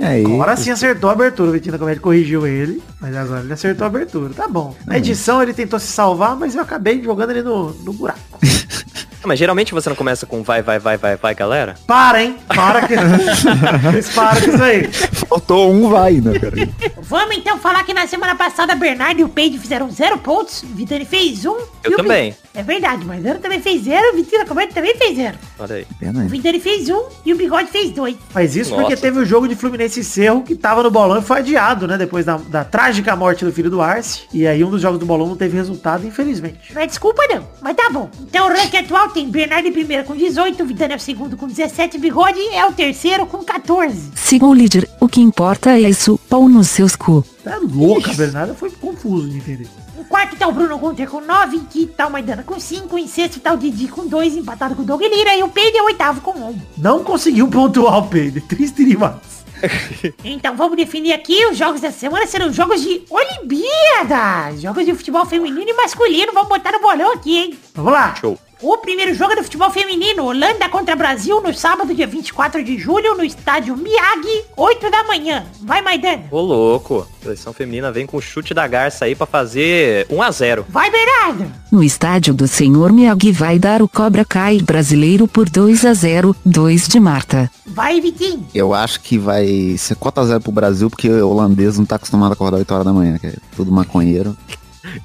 [0.00, 0.24] Aí?
[0.24, 1.50] Agora sim acertou a abertura.
[1.50, 4.32] O Vitinho da Comédia corrigiu ele, mas agora ele acertou a abertura.
[4.34, 4.74] Tá bom.
[4.86, 8.18] Na edição ele tentou se salvar, mas eu acabei jogando ele no, no buraco.
[9.22, 11.74] Ah, Mas geralmente você não começa com vai, vai, vai, vai, vai, galera?
[11.86, 12.36] Para, hein?
[12.46, 12.94] Para que...
[14.14, 14.92] Param com isso aí.
[15.28, 16.56] Faltou um vai, né, cara?
[17.02, 20.66] Vamos então falar que na semana passada Bernardo e o Peide fizeram zero pontos, o
[20.66, 21.56] Vitani fez um.
[21.82, 22.34] Eu o também.
[22.54, 25.38] É verdade, mas Ana também fez zero, o Vitinho também fez zero.
[25.58, 25.86] Olha aí.
[25.90, 26.28] O Pena aí.
[26.28, 28.16] Vitani fez um e o Bigode fez dois.
[28.34, 28.82] Mas isso Nossa.
[28.82, 31.86] porque teve o jogo de Fluminense e Cerro que tava no bolão e foi adiado,
[31.86, 31.96] né?
[31.96, 34.22] Depois da, da trágica morte do filho do Arce.
[34.32, 36.74] E aí um dos jogos do bolão não teve resultado, infelizmente.
[36.74, 38.10] Não é desculpa não, mas tá bom.
[38.22, 41.36] Então o ranking atual tem Bernardo em primeiro com 18, o Vitani é o segundo
[41.36, 44.12] com 17, o Bigode é o terceiro com 14.
[44.14, 47.24] Sigam o líder, o que importa é isso, pau nos seus cu.
[47.42, 48.54] Tá louca, Bernardo.
[48.54, 49.68] Foi confuso de entender.
[49.98, 52.98] Em quarto tá o Bruno Gunter com 9, em quinto tá o Maidana com 5,
[52.98, 55.78] em sexto tá o Didi com 2, empatado com o Doug Lira e o Peide
[55.78, 56.60] é o oitavo com 1.
[56.76, 58.40] Não conseguiu pontuar o Pedro.
[58.42, 59.38] Triste demais.
[60.24, 65.26] Então vamos definir aqui, os jogos da semana serão jogos de Olimpíadas, jogos de futebol
[65.26, 67.58] feminino e masculino, vamos botar no bolão aqui, hein?
[67.74, 68.14] Vamos lá.
[68.14, 68.38] Show.
[68.60, 73.16] O primeiro jogo do futebol feminino, Holanda contra Brasil, no sábado, dia 24 de julho,
[73.16, 75.46] no estádio Miyagi, 8 da manhã.
[75.62, 76.24] Vai, Maidana.
[76.28, 77.06] Ô, louco.
[77.20, 80.66] A seleção feminina vem com o chute da garça aí pra fazer 1 a 0
[80.68, 81.52] Vai, Bernardo.
[81.70, 86.34] No estádio do Senhor Miyagi vai dar o Cobra Kai brasileiro por 2 a 0,
[86.44, 87.48] 2 de Marta.
[87.64, 88.44] Vai, Vitinho.
[88.52, 92.32] Eu acho que vai ser cota zero pro Brasil, porque o holandês não tá acostumado
[92.32, 94.36] a acordar 8 horas da manhã, que é tudo maconheiro.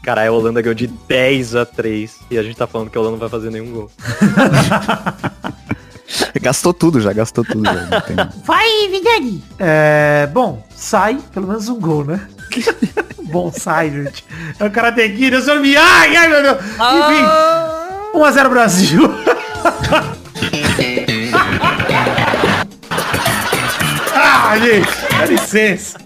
[0.04, 3.02] Caralho, a Holanda ganhou de 10 a 3 e a gente tá falando que a
[3.02, 3.92] Holanda não vai fazer nenhum gol.
[6.42, 8.02] Gastou tudo já, gastou tudo já.
[8.02, 8.16] tem-
[8.46, 9.44] Vai, Vidani.
[9.58, 12.20] É, bom, sai pelo menos um gol, né?
[13.32, 14.24] bom, sai, gente.
[14.60, 16.58] É o Karate Kid, eu sou Miyagi, ai meu Deus.
[16.60, 19.02] Enfim, 1x0 Brasil.
[24.14, 25.98] ah, gente, dá licença.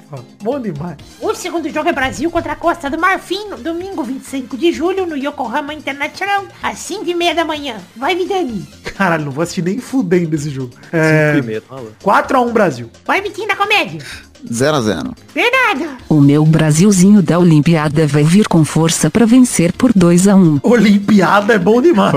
[0.48, 0.96] Bom demais.
[1.20, 5.06] O segundo jogo é Brasil contra a Costa do Marfim, no domingo 25 de julho,
[5.06, 7.76] no Yokohama International, às 5 e meia da manhã.
[7.98, 8.66] Vai, Vidani.
[8.96, 10.72] Caralho, não vou assistir nem fudendo esse jogo.
[10.94, 11.32] É...
[11.32, 11.96] É, Primeiro, maluco.
[12.02, 12.90] 4x1 Brasil.
[13.06, 14.02] Vai, Vitinho da Comédia.
[14.50, 15.98] 0 a 0 Bernardo.
[16.08, 20.62] O meu Brasilzinho da Olimpiada vai vir com força pra vencer por 2 a 1.
[20.64, 22.14] Olimpiada é bom demais.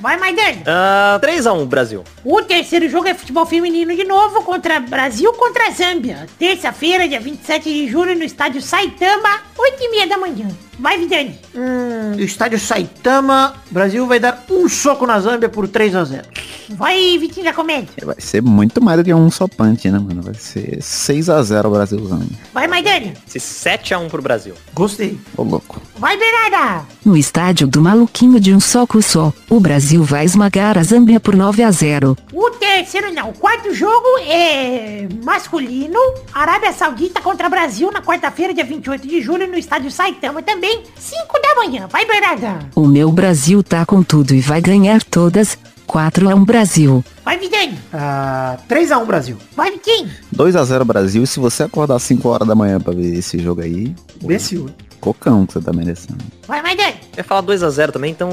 [0.00, 0.62] Vai, Maidana.
[0.66, 2.04] Ah, 3 a 1 Brasil.
[2.24, 6.26] O terceiro jogo é futebol feminino de novo contra Brasil contra Zâmbia.
[6.38, 10.48] Terça-feira, dia 27 de julho, no estádio Saitama, 8 e meia da manhã.
[10.78, 11.38] Vai, Vidani.
[11.54, 16.22] Hum, o estádio Saitama, Brasil vai dar um soco na Zâmbia por 3x0.
[16.70, 17.88] Vai, Vitinho da Comédia.
[18.04, 20.20] Vai ser muito mais do que um só punch, né, mano?
[20.20, 22.26] Vai ser 6 a 0 o Brasilzão.
[22.52, 23.12] Vai, Maidana.
[23.26, 24.54] Esse 7 a 1 pro Brasil.
[24.74, 25.18] Gostei.
[25.36, 25.80] Ô, louco.
[25.96, 26.84] Vai, Bernarda.
[27.04, 31.36] No estádio do maluquinho de um soco só, o Brasil vai esmagar a Zâmbia por
[31.36, 32.16] 9 a 0.
[32.32, 33.30] O terceiro não.
[33.30, 35.98] O quarto jogo é masculino.
[36.34, 40.65] Arábia Saudita contra Brasil na quarta-feira, dia 28 de julho, no estádio Saitama também,
[40.98, 41.86] 5 da manhã.
[41.90, 42.58] Vai, Bernarda.
[42.74, 45.58] O meu Brasil tá com tudo e vai ganhar todas.
[45.86, 47.04] 4 a 1 Brasil.
[47.24, 47.78] Vai, Vidani.
[47.92, 49.36] Ah, 3x1 Brasil.
[49.54, 50.10] Vai, Vitinho.
[50.32, 51.22] 2 a 0 Brasil.
[51.22, 54.68] E se você acordar 5 horas da manhã pra ver esse jogo aí, Imbecil.
[55.00, 56.18] cocão que você tá merecendo.
[56.48, 56.90] Vai, Maidana.
[56.90, 58.28] Eu ia falar 2 a 0 também, então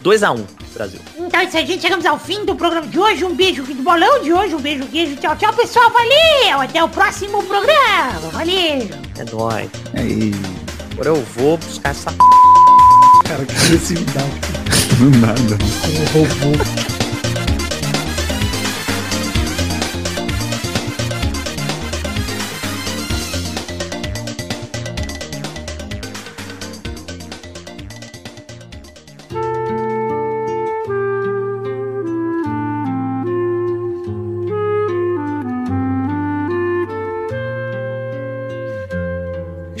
[0.00, 0.98] 2 a 1 Brasil.
[1.18, 1.82] Então é isso aí, gente.
[1.82, 3.24] Chegamos ao fim do programa de hoje.
[3.24, 4.56] Um beijo aqui do bolão de hoje.
[4.56, 5.14] Um beijo, queijo.
[5.16, 5.88] Tchau, tchau, pessoal.
[5.92, 6.60] Valeu.
[6.60, 8.18] Até o próximo programa.
[8.32, 8.88] Valeu.
[9.16, 9.70] É nóis.
[9.94, 10.32] Aí,
[11.00, 12.12] Agora eu vou buscar essa
[13.24, 14.26] Cara, que agressividade.
[14.98, 15.56] do nada.
[15.86, 16.97] Um robô.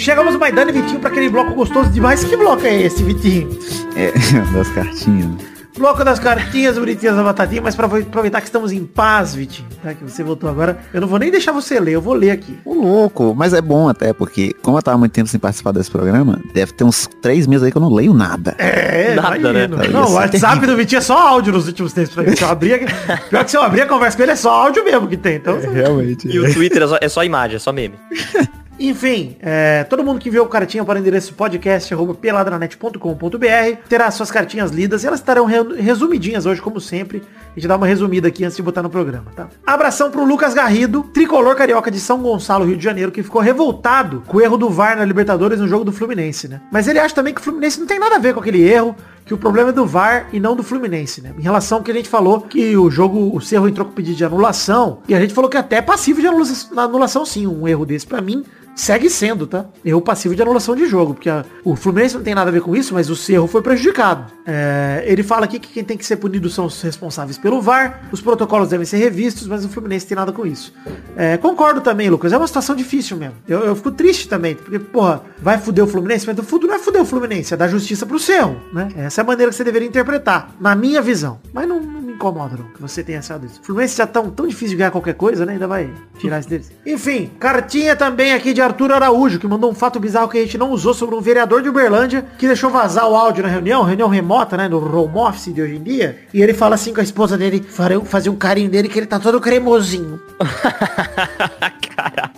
[0.08, 2.24] Chegamos, Maidana e Vitinho, pra aquele bloco gostoso demais.
[2.24, 3.46] Que bloco é esse, Vitinho?
[3.94, 4.10] É,
[4.56, 5.26] das cartinhas.
[5.26, 5.36] né?
[5.76, 9.92] Bloco das cartinhas bonitinhas da batatinha, mas pra aproveitar que estamos em paz, Vitinho, tá?
[9.92, 12.58] Que você voltou agora, eu não vou nem deixar você ler, eu vou ler aqui.
[12.64, 15.90] Ô, louco, mas é bom até, porque como eu tava muito tempo sem participar desse
[15.90, 18.54] programa, deve ter uns três meses aí que eu não leio nada.
[18.56, 19.76] É, Nada, imagino.
[19.76, 19.88] né?
[19.88, 22.14] Não, Isso o é WhatsApp do Vitinho é só áudio nos últimos tempos.
[22.14, 22.86] Se eu abrir,
[23.28, 25.36] pior que se eu abrir a conversa com ele é só áudio mesmo que tem.
[25.36, 26.26] Então, Realmente.
[26.28, 27.96] E o Twitter é só, é só imagem, é só meme.
[28.80, 34.30] Enfim, é, todo mundo que enviou cartinha para o endereço podcast arroba peladranet.com.br terá suas
[34.30, 37.22] cartinhas lidas e elas estarão re- resumidinhas hoje, como sempre.
[37.50, 39.48] A gente dá uma resumida aqui antes de botar no programa, tá?
[39.66, 44.22] Abração pro Lucas Garrido, tricolor carioca de São Gonçalo, Rio de Janeiro, que ficou revoltado
[44.26, 46.60] com o erro do VAR na Libertadores no jogo do Fluminense, né?
[46.70, 48.94] Mas ele acha também que o Fluminense não tem nada a ver com aquele erro,
[49.24, 51.34] que o problema é do VAR e não do Fluminense, né?
[51.36, 54.16] Em relação ao que a gente falou, que o jogo, o Cerro entrou com pedido
[54.16, 56.44] de anulação, e a gente falou que até é passivo de anula-
[56.76, 58.44] anulação sim, um erro desse pra mim
[58.80, 59.66] segue sendo, tá?
[59.84, 62.60] Erro passivo de anulação de jogo, porque a- o Fluminense não tem nada a ver
[62.62, 64.24] com isso, mas o Cerro foi prejudicado.
[64.46, 68.02] É, ele fala aqui que quem tem que ser punido são os responsáveis pelo VAR,
[68.12, 70.72] os protocolos devem ser revistos, mas o Fluminense tem nada com isso.
[71.16, 73.34] É, concordo também, Lucas, é uma situação difícil mesmo.
[73.48, 76.78] Eu, eu fico triste também, porque, porra, vai fuder o Fluminense, mas o não é
[76.78, 78.88] fuder o Fluminense, é dar justiça pro Cerro, né?
[78.96, 81.38] Essa é a maneira que você deveria interpretar, na minha visão.
[81.52, 83.60] Mas não, não me incomoda, não, que você tenha achado isso.
[83.60, 85.54] O Fluminense já tão, tão difícil de ganhar qualquer coisa, né?
[85.54, 86.70] Ainda vai tirar isso deles.
[86.86, 90.58] Enfim, cartinha também aqui de Arthur Araújo, que mandou um fato bizarro que a gente
[90.58, 94.08] não usou sobre um vereador de Uberlândia, que deixou vazar o áudio na reunião, reunião
[94.08, 94.68] remota, né?
[94.68, 96.18] No home office de hoje em dia.
[96.34, 97.64] E ele fala assim com a esposa dele,
[98.04, 100.20] fazer um carinho dele, que ele tá todo cremosinho.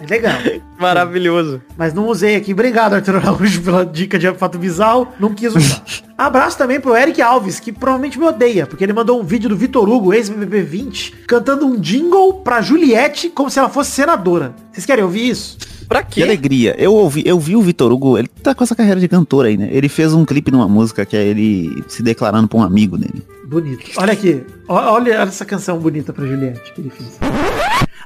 [0.00, 0.38] É legal.
[0.78, 1.60] Maravilhoso.
[1.76, 2.52] Mas não usei aqui.
[2.52, 5.08] Obrigado, Arthur Araújo, pela dica de fato bizarro.
[5.20, 5.82] Não quis usar.
[6.16, 9.56] Abraço também pro Eric Alves, que provavelmente me odeia, porque ele mandou um vídeo do
[9.56, 14.54] Vitor Hugo, ex-BBB 20, cantando um jingle pra Juliette como se ela fosse senadora.
[14.72, 15.58] Vocês querem ouvir isso?
[15.88, 16.76] Pra Que alegria.
[16.78, 19.56] Eu ouvi, eu vi o Vitor Hugo, ele tá com essa carreira de cantor aí,
[19.56, 19.68] né?
[19.72, 23.26] Ele fez um clipe numa música que é ele se declarando pra um amigo dele.
[23.46, 23.90] Bonito.
[23.96, 24.44] Olha aqui.
[24.68, 27.18] Olha essa canção bonita pra Juliette que ele fez.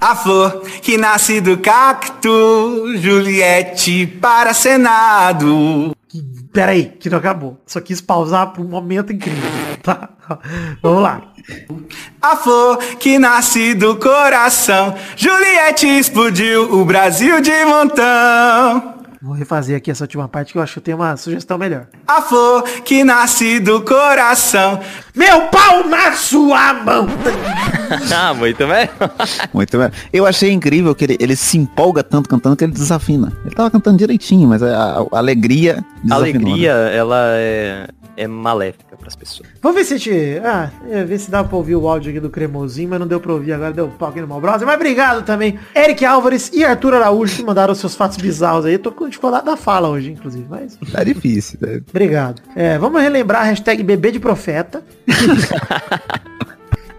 [0.00, 5.94] A flor que nasce do cacto, Juliette para Senado.
[6.52, 7.60] Pera aí, que não acabou.
[7.66, 9.42] Só quis pausar por um momento incrível.
[9.82, 10.08] Tá?
[10.82, 11.22] Vamos lá.
[12.22, 18.94] A flor que nasce do coração, Juliette explodiu o Brasil de montão.
[19.20, 21.86] Vou refazer aqui essa última parte que eu acho que eu tenho uma sugestão melhor.
[22.06, 24.78] A flor que nasce do coração.
[25.14, 27.06] Meu pau na sua mão!
[28.16, 28.88] Ah, muito bem.
[29.52, 29.90] Muito bem.
[30.10, 33.30] Eu achei incrível que ele, ele se empolga tanto cantando que ele desafina.
[33.44, 34.68] Ele tava cantando direitinho, mas a,
[35.00, 36.16] a- a alegria A desafinou,
[36.48, 36.96] alegria, né?
[36.96, 37.86] ela é,
[38.16, 39.48] é maléfica pras pessoas.
[39.62, 40.40] Vamos ver se a gente...
[40.44, 43.20] Ah, ia ver se dá pra ouvir o áudio aqui do cremosinho, mas não deu
[43.20, 44.66] pra ouvir agora, deu pau aqui no mal browser.
[44.66, 48.74] Mas obrigado também, Eric Álvares e Arthur Araújo, que mandaram os seus fatos bizarros aí.
[48.74, 50.78] Eu tô com dificuldade da fala hoje, inclusive, mas...
[50.92, 51.80] Tá difícil, né?
[51.88, 52.42] Obrigado.
[52.54, 54.82] É, vamos relembrar a hashtag bebê de profeta.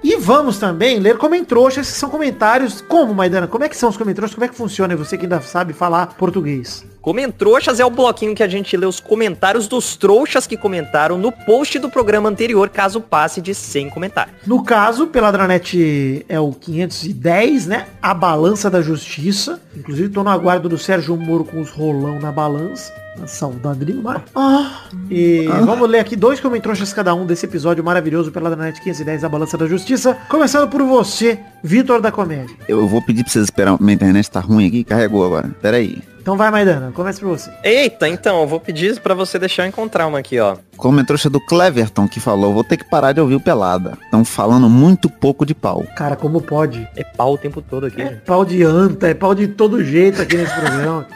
[0.07, 2.79] E vamos também ler comentroxas, que são comentários.
[2.79, 3.47] Como, Maidana?
[3.47, 4.35] Como é que são os comentroxas?
[4.35, 4.93] Como é que funciona?
[4.93, 6.85] E Você que ainda sabe falar português.
[7.05, 11.31] Comentroxas é o bloquinho que a gente lê os comentários dos trouxas que comentaram no
[11.31, 14.35] post do programa anterior, caso passe de 100 comentários.
[14.43, 17.85] No caso, Peladranet é o 510, né?
[18.01, 19.61] A balança da justiça.
[19.77, 22.91] Inclusive, tô no aguardo do Sérgio Moro com os rolão na balança.
[23.27, 24.23] Saudade demais.
[24.35, 29.29] Ah, e vamos ler aqui dois comentroxas cada um desse episódio maravilhoso Peladranet 510, a
[29.29, 30.17] balança da justiça.
[30.27, 32.57] Começando por você, Vitor da Comédia.
[32.67, 33.79] Eu vou pedir pra vocês esperar.
[33.79, 35.55] Minha internet tá ruim aqui, carregou agora.
[35.61, 36.14] Pera aí.
[36.25, 37.51] Então vai, Maidana, começa por você.
[37.63, 40.57] Eita, então, eu vou pedir pra você deixar eu encontrar uma aqui, ó.
[40.75, 43.95] Comentário do Cleverton que falou, vou ter que parar de ouvir o Pelada.
[44.05, 45.85] Estão falando muito pouco de pau.
[45.95, 46.89] Cara, como pode?
[46.95, 48.01] É pau o tempo todo aqui.
[48.01, 51.07] É pau de anta, é pau de todo jeito aqui nesse programa.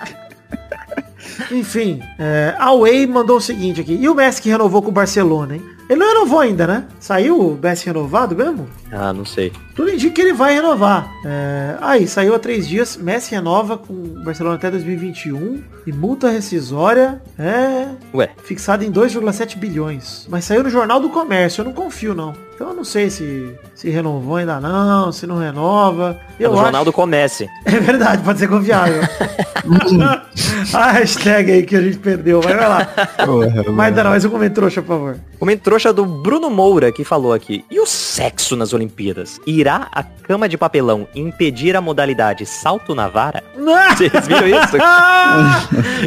[1.49, 3.95] Enfim, é, a Way mandou o seguinte aqui.
[3.99, 5.78] E o Messi que renovou com o Barcelona, hein?
[5.89, 6.85] Ele não renovou ainda, né?
[6.99, 8.69] Saiu o Messi renovado mesmo?
[8.91, 9.51] Ah, não sei.
[9.75, 11.09] Tudo indica que ele vai renovar.
[11.25, 12.95] É, aí, saiu há três dias.
[12.95, 15.63] Messi renova com o Barcelona até 2021.
[15.87, 20.27] E multa rescisória é Ué, fixada em 2,7 bilhões.
[20.29, 21.61] Mas saiu no Jornal do Comércio.
[21.61, 22.33] Eu não confio, não.
[22.53, 26.19] Então eu não sei se, se renovou ainda não, se não renova.
[26.39, 26.63] é Eu no acho...
[26.65, 27.49] Jornal do Comece.
[27.65, 29.01] É verdade, pode ser confiável.
[30.73, 32.41] a hashtag aí que a gente perdeu.
[32.41, 32.87] Vai, vai lá.
[33.73, 35.17] Mas não, mas eu comentei trouxa, por favor.
[35.39, 37.63] Comentroxa do Bruno Moura que falou aqui.
[37.71, 39.39] E o sexo nas Olimpíadas?
[39.47, 43.41] Irá a cama de papelão impedir a modalidade salto na vara?
[43.95, 44.77] Vocês viram isso?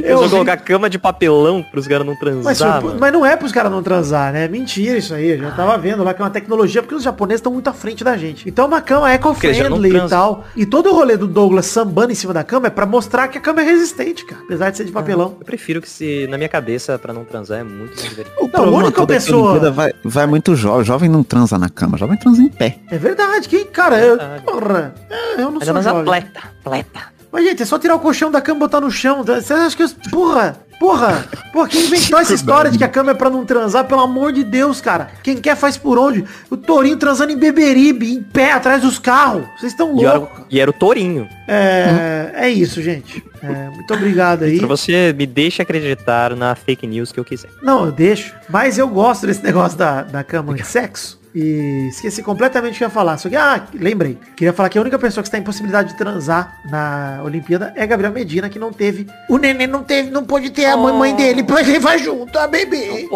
[0.03, 0.31] Eu vão vi.
[0.31, 2.99] colocar cama de papelão pros caras não Mas, transar, mano.
[3.01, 4.49] mas não é pros caras não transar, né?
[4.49, 5.31] Mentira isso aí.
[5.31, 7.73] Eu já tava vendo lá que é uma tecnologia, porque os japoneses estão muito à
[7.73, 8.49] frente da gente.
[8.49, 10.45] Então uma cama eco-friendly e tal.
[10.57, 13.39] E todo o rolê do Douglas sambando em cima da cama é pra mostrar que
[13.39, 14.22] a cama é resistente.
[14.25, 15.37] Prática, apesar de ser de papelão.
[15.39, 18.37] Eu prefiro que se, na minha cabeça, pra não transar, é muito mais divertido.
[18.39, 20.85] Não, a problema única é que a pessoa- Vai, vai muito jovem.
[20.85, 22.79] Jovem não transa na cama, jovem transa em pé.
[22.91, 26.01] É verdade, que cara, eu, porra, é, eu não Mas sou é jovem.
[26.03, 27.01] atleta, atleta.
[27.33, 29.25] Mas, gente, é só tirar o colchão da cama e botar no chão.
[29.25, 29.83] Você acha que...
[29.83, 33.45] eu- Porra, porra, porra, quem inventou essa história de que a cama é pra não
[33.47, 33.87] transar?
[33.87, 35.09] Pelo amor de Deus, cara.
[35.23, 36.25] Quem quer faz por onde?
[36.51, 39.45] O Torinho transando em Beberibe, em pé, atrás dos carros.
[39.59, 40.45] Vocês estão loucos.
[40.51, 41.27] e era o Tourinho.
[41.49, 43.25] É, é isso, gente.
[43.43, 44.59] É, muito obrigado aí.
[44.59, 47.49] Pra você me deixa acreditar na fake news que eu quiser.
[47.63, 48.35] Não, eu deixo.
[48.49, 51.19] Mas eu gosto desse negócio da, da cama de sexo.
[51.35, 53.17] E esqueci completamente o que ia falar.
[53.19, 54.19] Só que, ah, lembrei.
[54.37, 57.87] Queria falar que a única pessoa que está em possibilidade de transar na Olimpíada é
[57.87, 59.07] Gabriel Medina, que não teve.
[59.29, 63.09] O neném não teve, não pôde ter a mamãe dele pra levar junto, a bebê.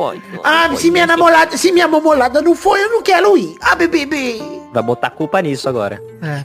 [0.43, 3.55] Ah, se minha namorada, se minha mamolada não foi, eu não quero ir.
[3.61, 4.43] Ah, bebê, bebê.
[4.73, 6.03] Vai botar culpa nisso agora.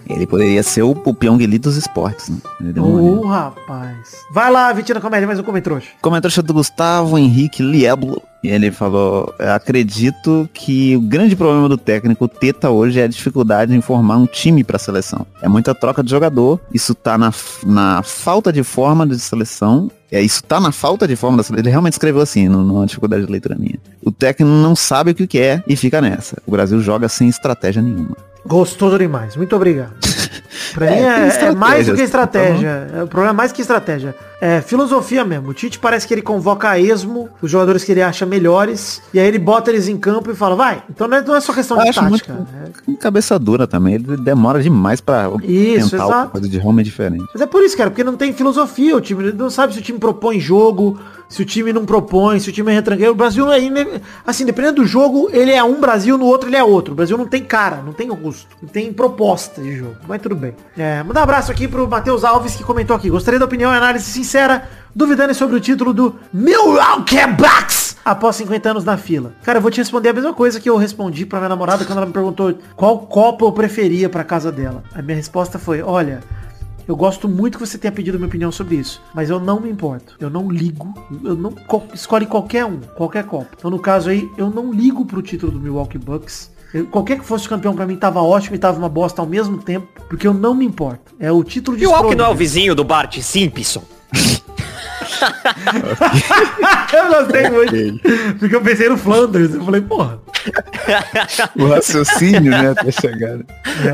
[0.10, 2.38] Ele poderia ser o, o Pyong Lee dos esportes, né?
[2.80, 4.14] Ô, rapaz.
[4.32, 5.82] Vai lá, Vitina Comédia, mais um comentário.
[6.02, 8.22] Comentário do Gustavo Henrique Lieblo.
[8.44, 13.76] E ele falou, acredito que o grande problema do técnico Teta hoje é a dificuldade
[13.76, 15.28] em formar um time para seleção.
[15.42, 17.32] É muita troca de jogador, isso tá na,
[17.66, 19.92] na falta de forma de seleção.
[20.12, 21.64] É, isso tá na falta de forma da seleção.
[21.64, 23.80] Ele realmente escreveu assim, não numa dificuldade de leitura minha.
[24.04, 26.38] O técnico não sabe o que quer e fica nessa.
[26.46, 28.18] O Brasil joga sem estratégia nenhuma.
[28.46, 29.36] Gostoso demais.
[29.36, 29.94] Muito obrigado.
[30.74, 32.88] Pra É, mim é, é estratégias, mais do que tá estratégia.
[32.94, 34.16] É, o problema é mais que estratégia.
[34.42, 35.50] É filosofia mesmo.
[35.50, 39.20] O Tite parece que ele convoca a esmo, os jogadores que ele acha melhores, e
[39.20, 40.84] aí ele bota eles em campo e fala, vai.
[40.90, 42.34] Então não é, é só questão Eu de tática.
[42.34, 43.96] muito com cabeça dura também.
[43.96, 46.12] Ele demora demais pra Isso, tentar exato.
[46.12, 47.28] uma coisa de Roma diferente.
[47.32, 49.26] Mas é por isso, cara, porque não tem filosofia o time.
[49.26, 51.00] Ele não sabe se o time propõe jogo,
[51.32, 53.14] se o time não propõe, se o time é retranqueiro.
[53.14, 53.60] O Brasil é,
[54.28, 56.92] assim, dependendo do jogo, ele é um Brasil, no outro ele é outro.
[56.92, 59.96] O Brasil não tem cara, não tem rosto, não tem proposta de jogo.
[60.08, 60.54] Mas tudo bem.
[60.78, 63.10] É, mandar um abraço aqui pro Matheus Alves que comentou aqui.
[63.10, 64.31] Gostaria da opinião e análise sincera,
[64.96, 69.34] duvidando sobre o título do Milwaukee Bucks após 50 anos na fila.
[69.44, 71.98] Cara, eu vou te responder a mesma coisa que eu respondi pra minha namorada quando
[71.98, 74.84] ela me perguntou qual copo eu preferia pra casa dela.
[74.94, 76.22] A minha resposta foi, olha,
[76.88, 79.70] eu gosto muito que você tenha pedido minha opinião sobre isso, mas eu não me
[79.70, 80.16] importo.
[80.20, 80.94] Eu não ligo.
[81.24, 83.48] Eu não co- escolhe qualquer um, qualquer copo.
[83.58, 86.52] Então no caso aí, eu não ligo pro título do Milwaukee Bucks.
[86.74, 89.28] Eu- qualquer que fosse o campeão pra mim tava ótimo e tava uma bosta ao
[89.28, 91.14] mesmo tempo, porque eu não me importo.
[91.20, 93.84] É o título de E Alck não é o vizinho do Bart Simpson?
[96.94, 98.00] eu gostei muito.
[98.40, 99.54] Porque eu pensei no Flanders.
[99.54, 100.20] Eu falei, porra.
[101.58, 103.40] O raciocínio, né, até chegar.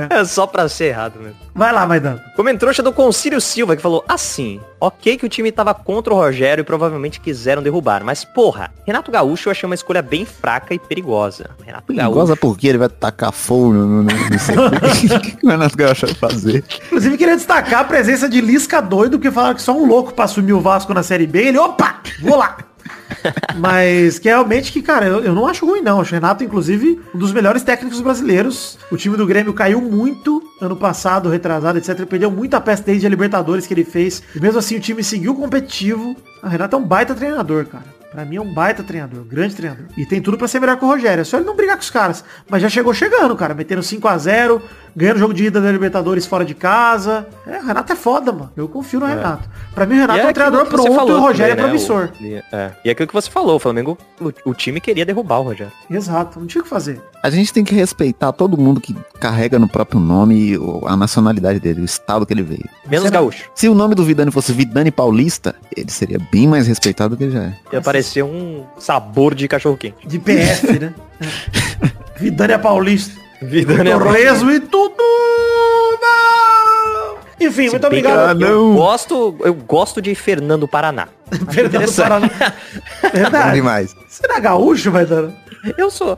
[0.09, 1.36] É só pra ser errado mesmo.
[1.57, 2.23] Vai lá, Maidana.
[2.35, 6.61] Comentrouxa do Concílio Silva que falou assim, ok que o time tava contra o Rogério
[6.61, 10.77] e provavelmente quiseram derrubar, mas porra, Renato Gaúcho eu achei uma escolha bem fraca e
[10.79, 11.49] perigosa.
[11.65, 12.13] Renato Gaúcho.
[12.13, 14.07] Goza porque ele vai tacar fogo no, no, no,
[15.15, 16.63] o que que o Renato Gaúcho vai fazer?
[16.85, 20.25] Inclusive, queria destacar a presença de Lisca doido, porque falaram que só um louco pra
[20.25, 21.47] assumir o Vasco na Série B.
[21.47, 22.57] Ele, opa, vou lá.
[23.57, 26.01] Mas que realmente que, cara, eu, eu não acho ruim não.
[26.01, 28.77] Acho o Renato, inclusive, um dos melhores técnicos brasileiros.
[28.91, 31.89] O time do Grêmio caiu muito ano passado, retrasado, etc.
[31.89, 34.21] Ele perdeu muita peça desde a Libertadores que ele fez.
[34.35, 36.15] E mesmo assim o time seguiu competitivo.
[36.41, 37.96] O Renato é um baita treinador, cara.
[38.11, 39.85] Pra mim é um baita treinador, grande treinador.
[39.97, 41.21] E tem tudo pra ser melhor que o Rogério.
[41.21, 42.23] É só ele não brigar com os caras.
[42.49, 43.53] Mas já chegou chegando, cara.
[43.53, 44.61] Metendo 5 a 0
[44.95, 47.27] ganhando jogo de ida da Libertadores fora de casa.
[47.45, 48.51] É, o Renato é foda, mano.
[48.57, 49.47] Eu confio no Renato.
[49.75, 51.67] Pra mim o Renato E é um treinador pronto e falou o Rogério também, é
[51.67, 52.09] promissor.
[52.19, 52.41] Né?
[52.51, 52.71] O- é.
[52.85, 55.71] E aquilo que você falou, o Flamengo, o, o time queria derrubar o Rogério.
[55.89, 56.99] Exato, não tinha o que fazer.
[57.21, 61.81] A gente tem que respeitar todo mundo que carrega no próprio nome a nacionalidade dele,
[61.81, 62.67] o estado que ele veio.
[62.87, 63.19] Menos Será?
[63.19, 63.49] Gaúcho.
[63.53, 67.25] Se o nome do Vidani fosse Vidani Paulista, ele seria bem mais respeitado do que
[67.25, 67.53] ele já é.
[67.97, 69.95] Ia parecer um sabor de cachorro quente.
[70.05, 70.93] De PF, né?
[71.19, 71.87] É.
[72.21, 73.19] Vidânia Paulista.
[73.41, 74.95] Vidânia Torresmo e tudo.
[76.01, 77.17] Não!
[77.39, 78.41] Enfim, muito Bem que obrigado.
[78.43, 81.07] Eu, gosto, eu gosto de Fernando Paraná.
[81.51, 81.95] Fernando.
[81.95, 82.29] Paraná.
[83.13, 83.55] Verdade.
[83.55, 83.95] demais.
[84.07, 85.33] Você não é gaúcho, vai dando?
[85.77, 86.17] Eu sou.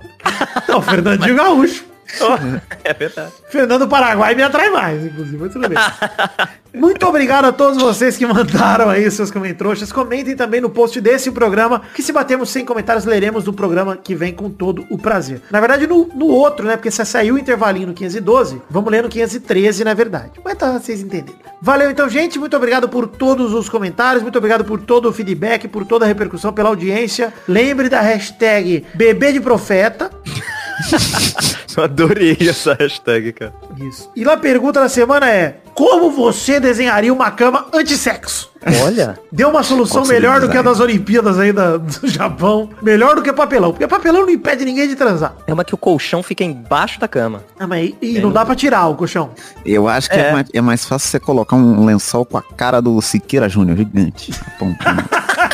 [0.67, 1.85] Não, Fernandinho Gaúcho.
[2.83, 3.31] É verdade.
[3.49, 5.77] Fernando Paraguai me atrai mais, inclusive, mas tudo bem.
[6.73, 9.91] Muito obrigado a todos vocês que mandaram aí os seus comentários.
[9.91, 14.15] Comentem também no post desse programa, que se batermos 100 comentários, leremos no programa que
[14.15, 15.41] vem com todo o prazer.
[15.51, 16.77] Na verdade, no, no outro, né?
[16.77, 20.39] Porque se saiu o intervalinho no 512, vamos ler no 513, na verdade.
[20.43, 21.39] Mas tá, vocês entenderam.
[21.61, 22.39] Valeu então, gente.
[22.39, 24.21] Muito obrigado por todos os comentários.
[24.21, 27.33] Muito obrigado por todo o feedback, por toda a repercussão, pela audiência.
[27.47, 30.09] Lembre da hashtag bebê de profeta.
[31.79, 33.53] Eu adorei essa hashtag, cara.
[33.79, 34.09] Isso.
[34.15, 38.49] E lá a pergunta da semana é: Como você desenharia uma cama antissexo?
[38.83, 39.17] Olha.
[39.31, 42.69] Deu uma solução melhor do que a das Olimpíadas aí da- do Japão.
[42.81, 43.71] Melhor do que papelão.
[43.71, 45.33] Porque papelão não impede ninguém de transar.
[45.47, 47.43] É uma que o colchão fica embaixo da cama.
[47.57, 49.29] Ah, mas e, e não dá pra tirar o colchão.
[49.65, 50.27] Eu acho que é.
[50.27, 50.31] É.
[50.33, 54.33] mais, é mais fácil você colocar um lençol com a cara do Siqueira Júnior, gigante.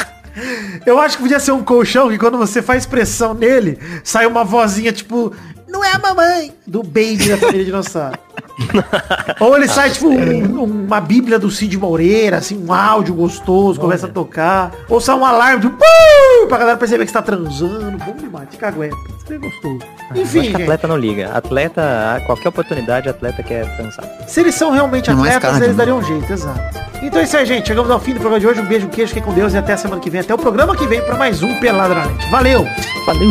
[0.85, 4.43] Eu acho que podia ser um colchão que quando você faz pressão nele, sai uma
[4.43, 5.33] vozinha tipo,
[5.75, 8.17] não é a mamãe, do baby da família dinossauro.
[9.39, 14.07] Ou ele sai tipo um- uma bíblia do Cid Moreira, assim, um áudio gostoso, começa
[14.07, 14.71] a tocar.
[14.89, 17.97] Ou sai um alarme, tipo, "Pum!", pra galera perceber que você tá transando.
[17.97, 18.95] Bom demais, fica aguenta.
[19.23, 19.79] Isso é gostoso.
[20.15, 21.31] Eu Enfim, acho atleta não liga.
[21.33, 21.81] Atleta,
[22.15, 24.05] a qualquer oportunidade, atleta quer transar.
[24.27, 25.85] se eles são realmente É mais atletas, cardio, eles né?
[25.85, 26.85] dariam um jeito, exato.
[27.03, 27.67] Então é isso aí, gente.
[27.67, 28.61] Chegamos ao fim do programa de hoje.
[28.61, 30.21] Um beijo, um queijo, fiquem com Deus e até a semana que vem.
[30.21, 32.29] Até o programa que vem pra mais um Peladranete.
[32.31, 32.65] Valeu!
[33.05, 33.29] Valeu!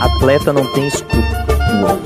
[0.00, 0.88] Atleta não tem
[1.72, 1.98] escrúpulo.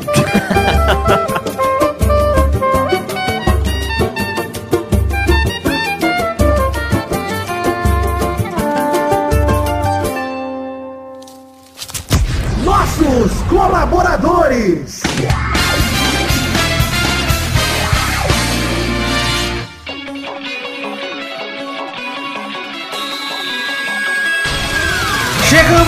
[12.64, 15.02] nossos colaboradores.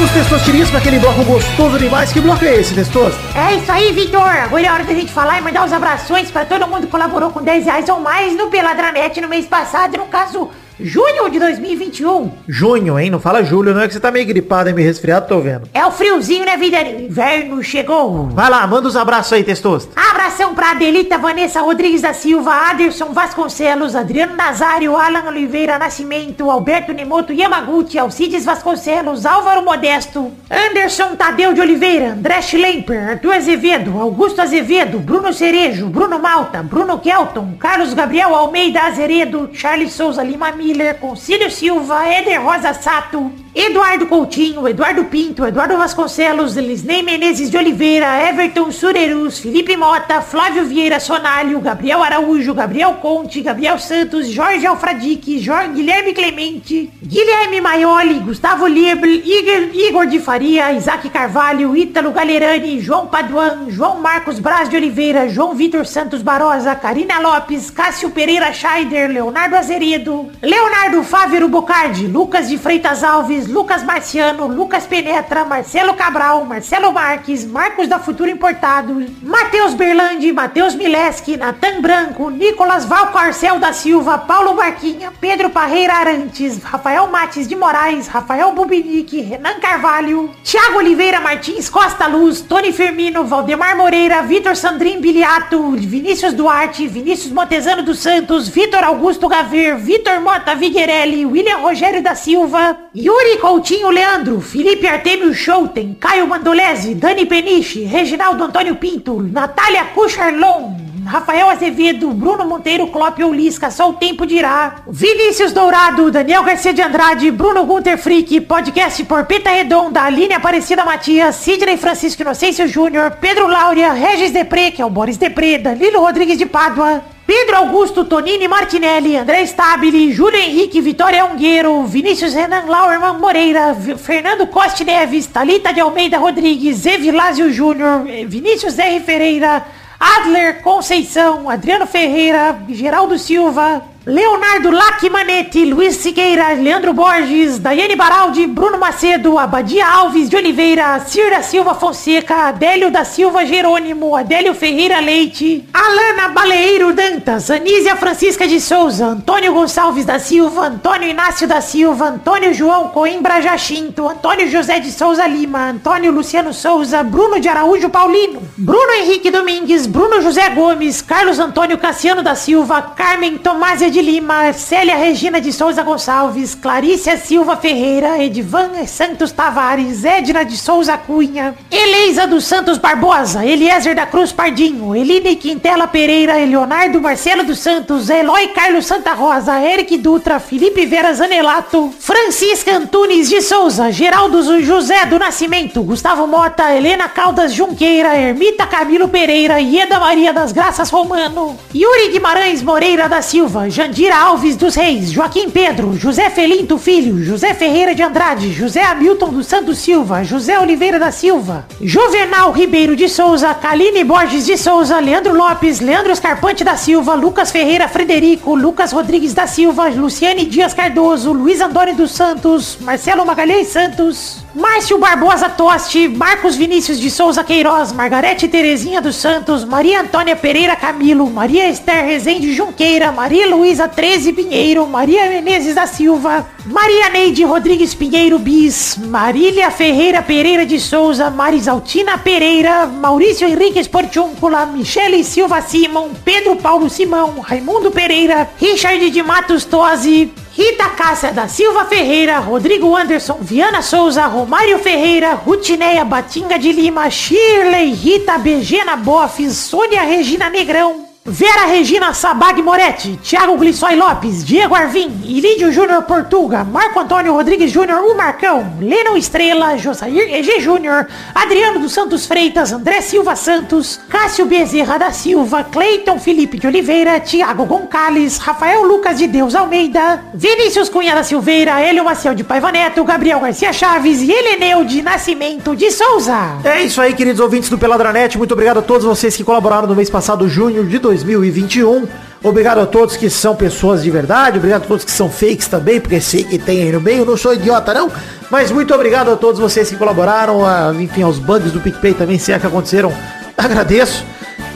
[0.09, 2.13] Chegamos, Testosterinhos, aquele bloco gostoso demais.
[2.13, 3.19] Que bloco é esse, Testoso?
[3.35, 4.21] É isso aí, Vitor.
[4.21, 7.31] Agora é hora da gente falar e mandar os abrações pra todo mundo que colaborou
[7.31, 10.51] com 10 reais ou mais no Peladranet no mês passado, no caso,
[10.81, 12.31] junho de 2021.
[12.47, 13.11] Junho, hein?
[13.11, 15.69] Não fala julho, não é que você tá meio gripado e meio resfriado, tô vendo.
[15.75, 16.81] É o friozinho, né, vida?
[16.81, 18.29] Inverno chegou.
[18.29, 19.89] Vai lá, manda os abraços aí, Testoso.
[19.95, 26.93] Abração pra Adelita Vanessa Rodrigues da Silva, Aderson Vasconcelos, Adriano Nazário, Alan Oliveira Nascimento, Alberto
[26.93, 34.41] Nemoto Yamaguchi, Alcides Vasconcelos, Álvaro Modesto, Anderson Tadeu de Oliveira, André Schlemper, Arthur Azevedo, Augusto
[34.41, 40.99] Azevedo, Bruno Cerejo, Bruno Malta, Bruno Kelton, Carlos Gabriel Almeida Azeredo, Charles Souza Lima Miller,
[40.99, 48.23] Concílio Silva, Éder Rosa Sato, Eduardo Coutinho, Eduardo Pinto, Eduardo Vasconcelos, Lisney Menezes de Oliveira,
[48.29, 55.45] Everton Surerus, Felipe Mota, Flávio Vieira Sonalho, Gabriel Araújo, Gabriel Conte, Gabriel Santos, Jorge Alfradique,
[55.45, 62.81] Jorge Guilherme Clemente, Guilherme Maioli, Gustavo Lieber, Igor, Igor de Faria, Isaac Carvalho, Ítalo Galerani,
[62.81, 68.53] João Paduan, João Marcos Braz de Oliveira, João Vitor Santos Barosa, Karina Lopes, Cássio Pereira
[68.53, 75.95] Scheider, Leonardo Azeredo, Leonardo Fávero Bocardi, Lucas de Freitas Alves, Lucas Marciano, Lucas Penetra, Marcelo
[75.95, 83.59] Cabral, Marcelo Marques, Marcos da Futuro Importado, Matheus Berlandi, Matheus Mileski, Natan Branco, Nicolas Valcarcel
[83.59, 90.31] da Silva, Paulo Marquinha, Pedro Parreira Arantes, Rafael Mates de Moraes, Rafael Bubinique, Renan Carvalho,
[90.43, 97.33] Thiago Oliveira Martins Costa Luz, Tony Firmino, Valdemar Moreira, Vitor Sandrin Biliato, Vinícius Duarte, Vinícius
[97.33, 103.91] Montezano dos Santos, Vitor Augusto Gaver, Vitor Mota Viguerelli, William Rogério da Silva, Yuri Coutinho
[103.91, 112.09] Leandro, Felipe Artemio Schouten, Caio Mandolese, Dani Peniche, Reginaldo Antônio Pinto, Natália Cucharlon, Rafael Azevedo,
[112.11, 114.83] Bruno Monteiro, Clópio Lisca, só o tempo dirá.
[114.87, 121.37] Vinícius Dourado, Daniel Garcia de Andrade, Bruno Gunter Frick, podcast Porpeta Redonda, Aline Aparecida Matias,
[121.37, 126.37] Sidney Francisco Inocêncio Júnior, Pedro Laura, Regis Depré, que é o Boris Depré, Danilo Rodrigues
[126.37, 133.19] de Pádua, Pedro Augusto, Tonini Martinelli, André Stabile, Júlio Henrique, Vitória Ungueiro, Vinícius Renan Lauerman
[133.21, 139.01] Moreira, Fernando Coste Neves, Talita de Almeida Rodrigues, Evilásio Júnior, eh, Vinícius R.
[139.01, 139.63] Ferreira,
[140.01, 148.79] Adler Conceição, Adriano Ferreira, Geraldo Silva, Leonardo Lacmanetti, Luiz Siqueira, Leandro Borges, Daiane Baraldi, Bruno
[148.79, 155.69] Macedo, Abadia Alves de Oliveira, Cira Silva Fonseca, Adélio da Silva Jerônimo, Adélio Ferreira Leite,
[155.75, 162.07] Alana Baleeiro Dantas, Anísia Francisca de Souza, Antônio Gonçalves da Silva, Antônio Inácio da Silva,
[162.09, 167.91] Antônio João Coimbra Jacinto, Antônio José de Souza Lima, Antônio Luciano Souza, Bruno de Araújo
[167.91, 173.98] Paulino, Bruno Henrique Domingues, Bruno José Gomes, Carlos Antônio Cassiano da Silva, Carmen Tomásia de
[174.01, 180.97] Lima, Célia Regina de Souza Gonçalves, Clarícia Silva Ferreira, Edvan Santos Tavares, Edna de Souza
[180.97, 187.59] Cunha, Eleisa dos Santos Barbosa, Eliezer da Cruz Pardinho, Eline Quintela Pereira, Leonardo Marcelo dos
[187.59, 194.43] Santos, Eloy Carlos Santa Rosa, Eric Dutra, Felipe Vera Zanelato, Francisca Antunes de Souza, Geraldo
[194.65, 200.91] José do Nascimento, Gustavo Mota, Helena Caldas Junqueira, Ermita Camilo Pereira, Ieda Maria das Graças
[200.91, 207.25] Romano, Yuri Guimarães Moreira da Silva, Jandira Alves dos Reis, Joaquim Pedro, José Felinto Filho,
[207.25, 212.97] José Ferreira de Andrade, José Hamilton dos Santos Silva, José Oliveira da Silva, Juvenal Ribeiro
[212.97, 218.57] de Souza, Kaline Borges de Souza, Leandro Lopes, Leandro Escarpante da Silva, Lucas Ferreira Frederico,
[218.57, 224.99] Lucas Rodrigues da Silva, Luciane Dias Cardoso, Luiz Antônio dos Santos, Marcelo Magalhães Santos, Márcio
[224.99, 231.31] Barbosa Toste, Marcos Vinícius de Souza Queiroz, Margarete Terezinha dos Santos, Maria Antônia Pereira Camilo,
[231.31, 237.95] Maria Esther Rezende Junqueira, Maria Luísa 13 Pinheiro, Maria Menezes da Silva, Maria Neide Rodrigues
[237.95, 246.11] Pinheiro Bis, Marília Ferreira Pereira de Souza, Marisaltina Pereira, Maurício Henrique Esportúncula, Michele Silva Simon,
[246.25, 252.97] Pedro Paulo Simão, Raimundo Pereira, Richard de Matos Tosi, Rita Cássia da Silva Ferreira, Rodrigo
[252.97, 260.51] Anderson Viana Souza, Romário Ferreira, Rutineia Batinga de Lima, Shirley, Rita Begena Boff, Sônia Regina
[260.51, 267.35] Negrão, Vera Regina Sabag Moretti, Thiago Glissói Lopes, Diego Arvim, Ilídio Júnior Portuga, Marco Antônio
[267.35, 273.37] Rodrigues Júnior, o Marcão, Leno Estrela, Josair EG Júnior, Adriano dos Santos Freitas, André Silva
[273.37, 279.55] Santos, Cássio Bezerra da Silva, Cleiton Felipe de Oliveira, Thiago Gonçalves, Rafael Lucas de Deus
[279.55, 284.83] Almeida, Vinícius Cunha da Silveira, Hélio Maciel de Paiva Neto, Gabriel Garcia Chaves e Heleneu
[284.83, 286.57] de Nascimento de Souza.
[286.65, 288.39] É isso aí, queridos ouvintes do Peladranet.
[288.39, 291.18] Muito obrigado a todos vocês que colaboraram no mês passado, junho de 2020.
[291.23, 292.07] 2021.
[292.43, 296.01] Obrigado a todos que são pessoas de verdade, obrigado a todos que são fakes também,
[296.01, 298.11] porque sei que tem aí no meio, não sou idiota não,
[298.49, 302.39] mas muito obrigado a todos vocês que colaboraram, a, enfim, aos bugs do PicPay também,
[302.39, 303.13] se é que aconteceram,
[303.57, 304.25] agradeço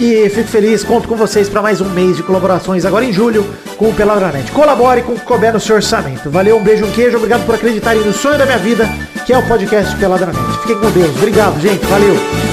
[0.00, 3.46] e fico feliz, conto com vocês para mais um mês de colaborações agora em julho
[3.76, 4.50] com o Peladranete.
[4.50, 6.30] Colabore com o que couber no seu orçamento.
[6.30, 8.88] Valeu, um beijo, um queijo, obrigado por acreditarem no sonho da minha vida,
[9.24, 10.58] que é o podcast Peladranete.
[10.62, 12.51] Fiquem com Deus, obrigado gente, valeu!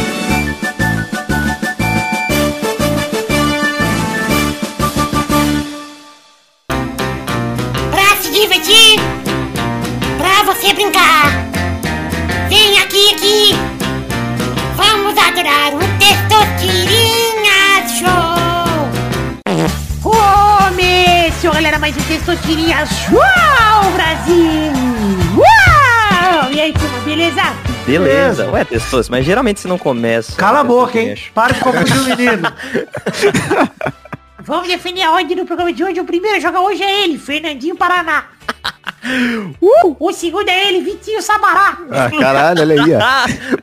[10.60, 11.32] você brincar.
[12.50, 13.52] Vem aqui, aqui.
[14.76, 18.36] Vamos adorar um Testosterinha Show.
[20.02, 23.22] Começou, galera, mais um Testosterinha Show,
[23.94, 24.74] Brasil.
[25.38, 26.52] Uau!
[26.52, 27.42] E aí, tudo beleza?
[27.86, 28.52] Beleza.
[28.52, 30.36] Ué, pessoas, mas geralmente você não começa.
[30.36, 31.16] Cala a boca, hein?
[31.34, 32.54] Para de confundir o menino.
[34.44, 36.02] Vamos definir a ordem do programa de hoje.
[36.02, 38.26] O primeiro a jogar hoje é ele, Fernandinho Paraná.
[39.62, 41.78] Uh, o segundo é ele, Vitinho Sabará.
[41.92, 43.00] Ah, caralho, olha aí, ó.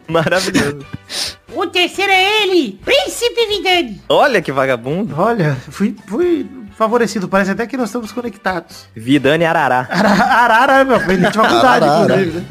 [0.12, 0.84] Maravilhoso.
[1.54, 4.02] O terceiro é ele, Príncipe Vidani.
[4.08, 5.14] Olha que vagabundo.
[5.16, 6.46] Olha, fui, fui
[6.76, 7.28] favorecido.
[7.28, 8.86] Parece até que nós estamos conectados.
[8.94, 9.88] Vidane Arará.
[9.90, 12.46] Arara, Arara meu filho, de faculdade, inclusive.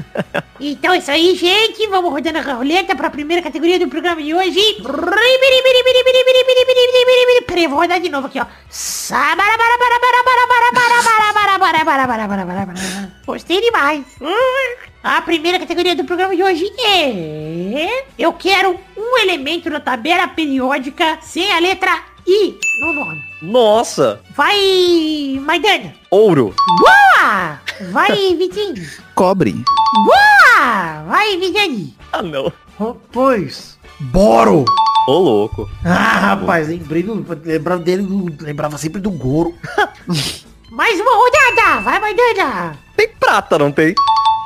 [0.60, 1.88] Então é isso aí, gente.
[1.88, 4.60] Vamos rodando a roleta para a primeira categoria do programa de hoje.
[7.46, 8.46] Peraí, vou rodar de novo aqui, ó.
[13.26, 14.04] Gostei demais.
[15.04, 18.06] A primeira categoria do programa de hoje é...
[18.18, 23.24] Eu quero um elemento na tabela periódica sem a letra e no nome.
[23.42, 24.22] Nossa!
[24.36, 25.94] Vai, Maidana!
[26.10, 26.54] Ouro!
[26.80, 27.60] Boa!
[27.92, 28.88] Vai, Vitinho!
[29.14, 29.54] Cobre!
[30.06, 31.04] Boa!
[31.08, 31.94] Vai, Vitinho!
[32.12, 32.52] Ah, não!
[33.12, 34.66] Pois, Boro!
[35.08, 35.70] Ô, louco!
[35.84, 38.08] Ah, rapaz, lembrei do, lembrava dele,
[38.42, 39.54] lembrava sempre do Goro.
[40.72, 41.82] Mais uma rodada!
[41.82, 42.78] Vai, Maidana!
[42.98, 43.94] Tem prata, não tem?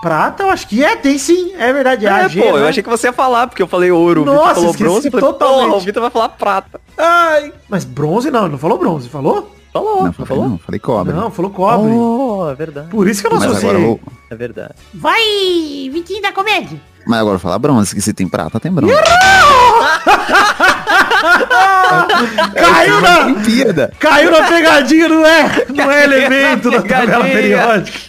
[0.01, 2.07] Prata, eu acho que é, tem sim, é verdade.
[2.07, 2.63] É, é pô, né?
[2.63, 5.07] eu achei que você ia falar, porque eu falei ouro, Nossa, o Vitor falou bronze,
[5.07, 5.75] eu falei, totalmente.
[5.75, 6.79] o Vitor vai falar prata.
[6.97, 9.55] Ai, mas bronze não, ele não falou bronze, falou?
[9.73, 10.49] Falou, não, falei, falou?
[10.49, 11.13] Não, falei cobre.
[11.13, 11.91] Não, falou cobre.
[11.91, 12.87] Oh, é verdade.
[12.87, 13.71] Por isso que eu não mas você.
[13.71, 13.99] Vou...
[14.29, 14.73] É verdade.
[14.93, 15.21] Vai,
[15.91, 16.81] Vitinho da comédia.
[17.05, 18.93] Mas agora falar bronze, que se tem prata, tem bronze.
[22.55, 23.87] É caiu na...
[23.99, 25.65] Caiu na pegadinha, não é?
[25.69, 28.08] Não é elemento da tabela periódica.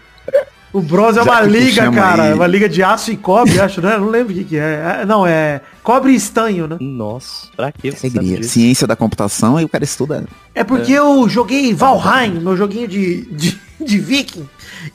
[0.73, 2.23] O bronze é uma liga, cara.
[2.23, 2.31] Ele.
[2.31, 3.97] É uma liga de aço e cobre, acho, né?
[3.97, 5.01] Não lembro o que, que é.
[5.01, 5.05] é.
[5.05, 6.77] Não, é cobre e estanho, né?
[6.79, 8.43] Nossa, pra que Alegria.
[8.43, 10.25] Ciência da computação e o cara estuda.
[10.55, 10.99] É porque é.
[10.99, 14.47] eu joguei Valheim, meu joguinho de, de, de viking.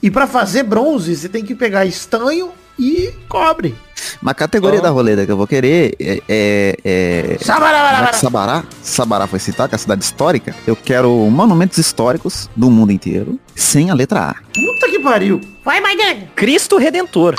[0.02, 3.74] E para fazer bronze, você tem que pegar estanho e cobre.
[4.22, 6.22] Uma categoria da roleta que eu vou querer é.
[6.28, 7.38] é, é...
[7.40, 10.54] Sabará, Sabará, Sabará foi citar, que é a cidade histórica.
[10.66, 14.34] Eu quero monumentos históricos do mundo inteiro, sem a letra A.
[14.34, 15.40] Puta que pariu.
[15.64, 16.28] Vai, Maidana.
[16.34, 17.34] Cristo Redentor.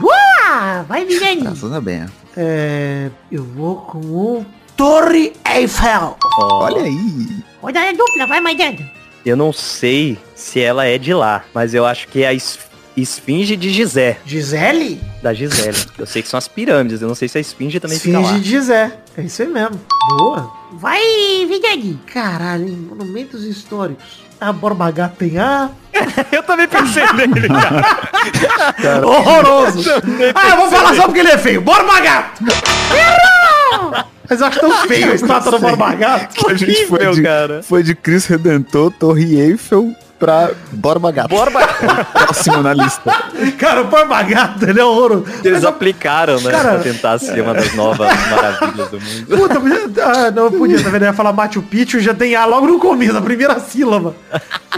[0.00, 0.82] Boa!
[0.88, 1.42] Vai, Vidani.
[1.42, 2.06] Graças a bem.
[2.36, 4.46] É, eu vou com o
[4.76, 6.16] Torre Eiffel.
[6.38, 7.28] Olha aí.
[7.60, 8.82] Rodada dupla, vai mandando.
[9.24, 12.58] Eu não sei se ela é de lá, mas eu acho que é a es-
[12.96, 14.18] esfinge de Gizé.
[14.24, 15.00] Gisele?
[15.22, 15.76] Da Gisele.
[15.98, 18.32] Eu sei que são as pirâmides, eu não sei se a esfinge também fica Esfinge
[18.34, 18.38] lá.
[18.38, 18.92] de Gizé.
[19.16, 19.80] É isso aí mesmo.
[20.18, 20.50] Boa.
[20.72, 21.00] Vai,
[21.48, 21.98] Vidani.
[22.12, 22.86] Caralho, hein?
[22.88, 24.22] monumentos históricos.
[24.40, 25.70] A Borba Gato tem A.
[26.32, 29.06] eu também pensei nele, cara.
[29.06, 29.88] Horroroso.
[30.34, 31.60] Ah, eu vou falar só porque ele é feio.
[31.60, 32.42] Borba Gato.
[34.32, 36.48] Mas eu acho tão feio a estátua do Borba Gato.
[36.48, 37.62] A gente foi de, cara.
[37.62, 41.28] foi de Chris Redentor, Torre Eiffel pra Borba Gato.
[41.28, 41.60] Borba
[42.14, 43.12] Próximo na lista.
[43.58, 45.24] Cara, o Borba Gato, ele é horroroso.
[45.44, 46.50] Eles aplicaram, né?
[46.50, 49.36] Cara- Pra tentar ser uma das novas maravilhas do mundo.
[49.36, 51.02] Puta, podia, ah, não podia, tá vendo?
[51.02, 54.14] Eu ia falar Machu Picchu, já tem A logo no começo, na primeira sílaba.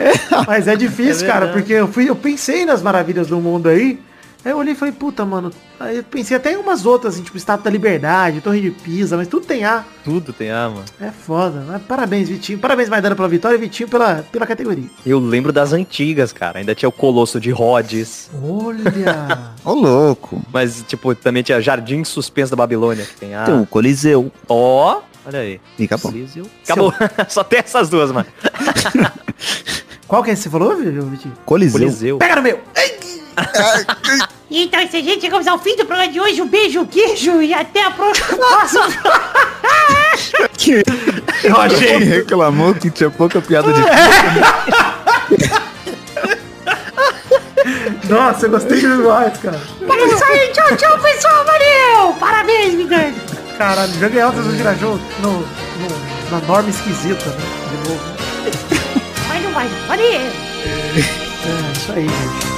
[0.00, 0.12] É,
[0.48, 4.00] mas é difícil, É cara, porque eu, fui, eu pensei nas maravilhas do mundo aí,
[4.44, 7.22] aí eu olhei e falei, puta, mano, aí eu pensei até em umas outras, assim,
[7.22, 9.84] tipo Estátua da Liberdade, Torre de Pisa, mas tudo tem A.
[10.04, 10.84] Tudo tem A, mano.
[11.00, 12.58] É foda, mas parabéns, Vitinho.
[12.58, 14.84] Parabéns, Maidana, pela vitória e Vitinho pela, pela categoria.
[15.04, 16.58] Eu lembro das antigas, cara.
[16.58, 18.30] Ainda tinha o Colosso de Rhodes.
[18.42, 19.54] Olha!
[19.64, 20.42] Ô, louco.
[20.52, 23.44] Mas, tipo, também tinha Jardim Suspenso da Babilônia, que tem A.
[23.44, 24.30] Tem o Coliseu.
[24.48, 25.60] Ó, olha aí.
[25.78, 26.12] E acabou.
[26.12, 26.46] Coliseu.
[26.64, 26.94] Acabou.
[27.28, 28.26] Só tem essas duas, mano.
[30.06, 31.34] Qual que é que você falou, Vitinho?
[31.44, 31.80] Coliseu.
[31.80, 32.18] Coliseu.
[32.18, 32.60] Pega no meu!
[34.50, 35.22] Então é isso aí, gente.
[35.22, 36.40] Chegamos ao fim do programa de hoje.
[36.40, 38.38] Um beijo, queijo e até a próxima.
[41.42, 41.98] Eu achei.
[41.98, 43.80] Quem reclamou que tinha pouca piada de
[48.08, 49.58] Nossa, eu gostei demais, cara.
[49.80, 50.48] É isso aí.
[50.52, 51.44] Tchau, tchau, pessoal.
[51.44, 52.14] Valeu.
[52.20, 53.14] Parabéns, Vidani.
[53.58, 55.46] Caralho, joguei altas no Girajou no, no,
[56.30, 57.36] na norma esquisita, né?
[57.70, 58.04] De novo.
[59.28, 59.68] Mas não vai.
[59.88, 60.04] Valeu.
[60.06, 62.53] É, isso aí, gente.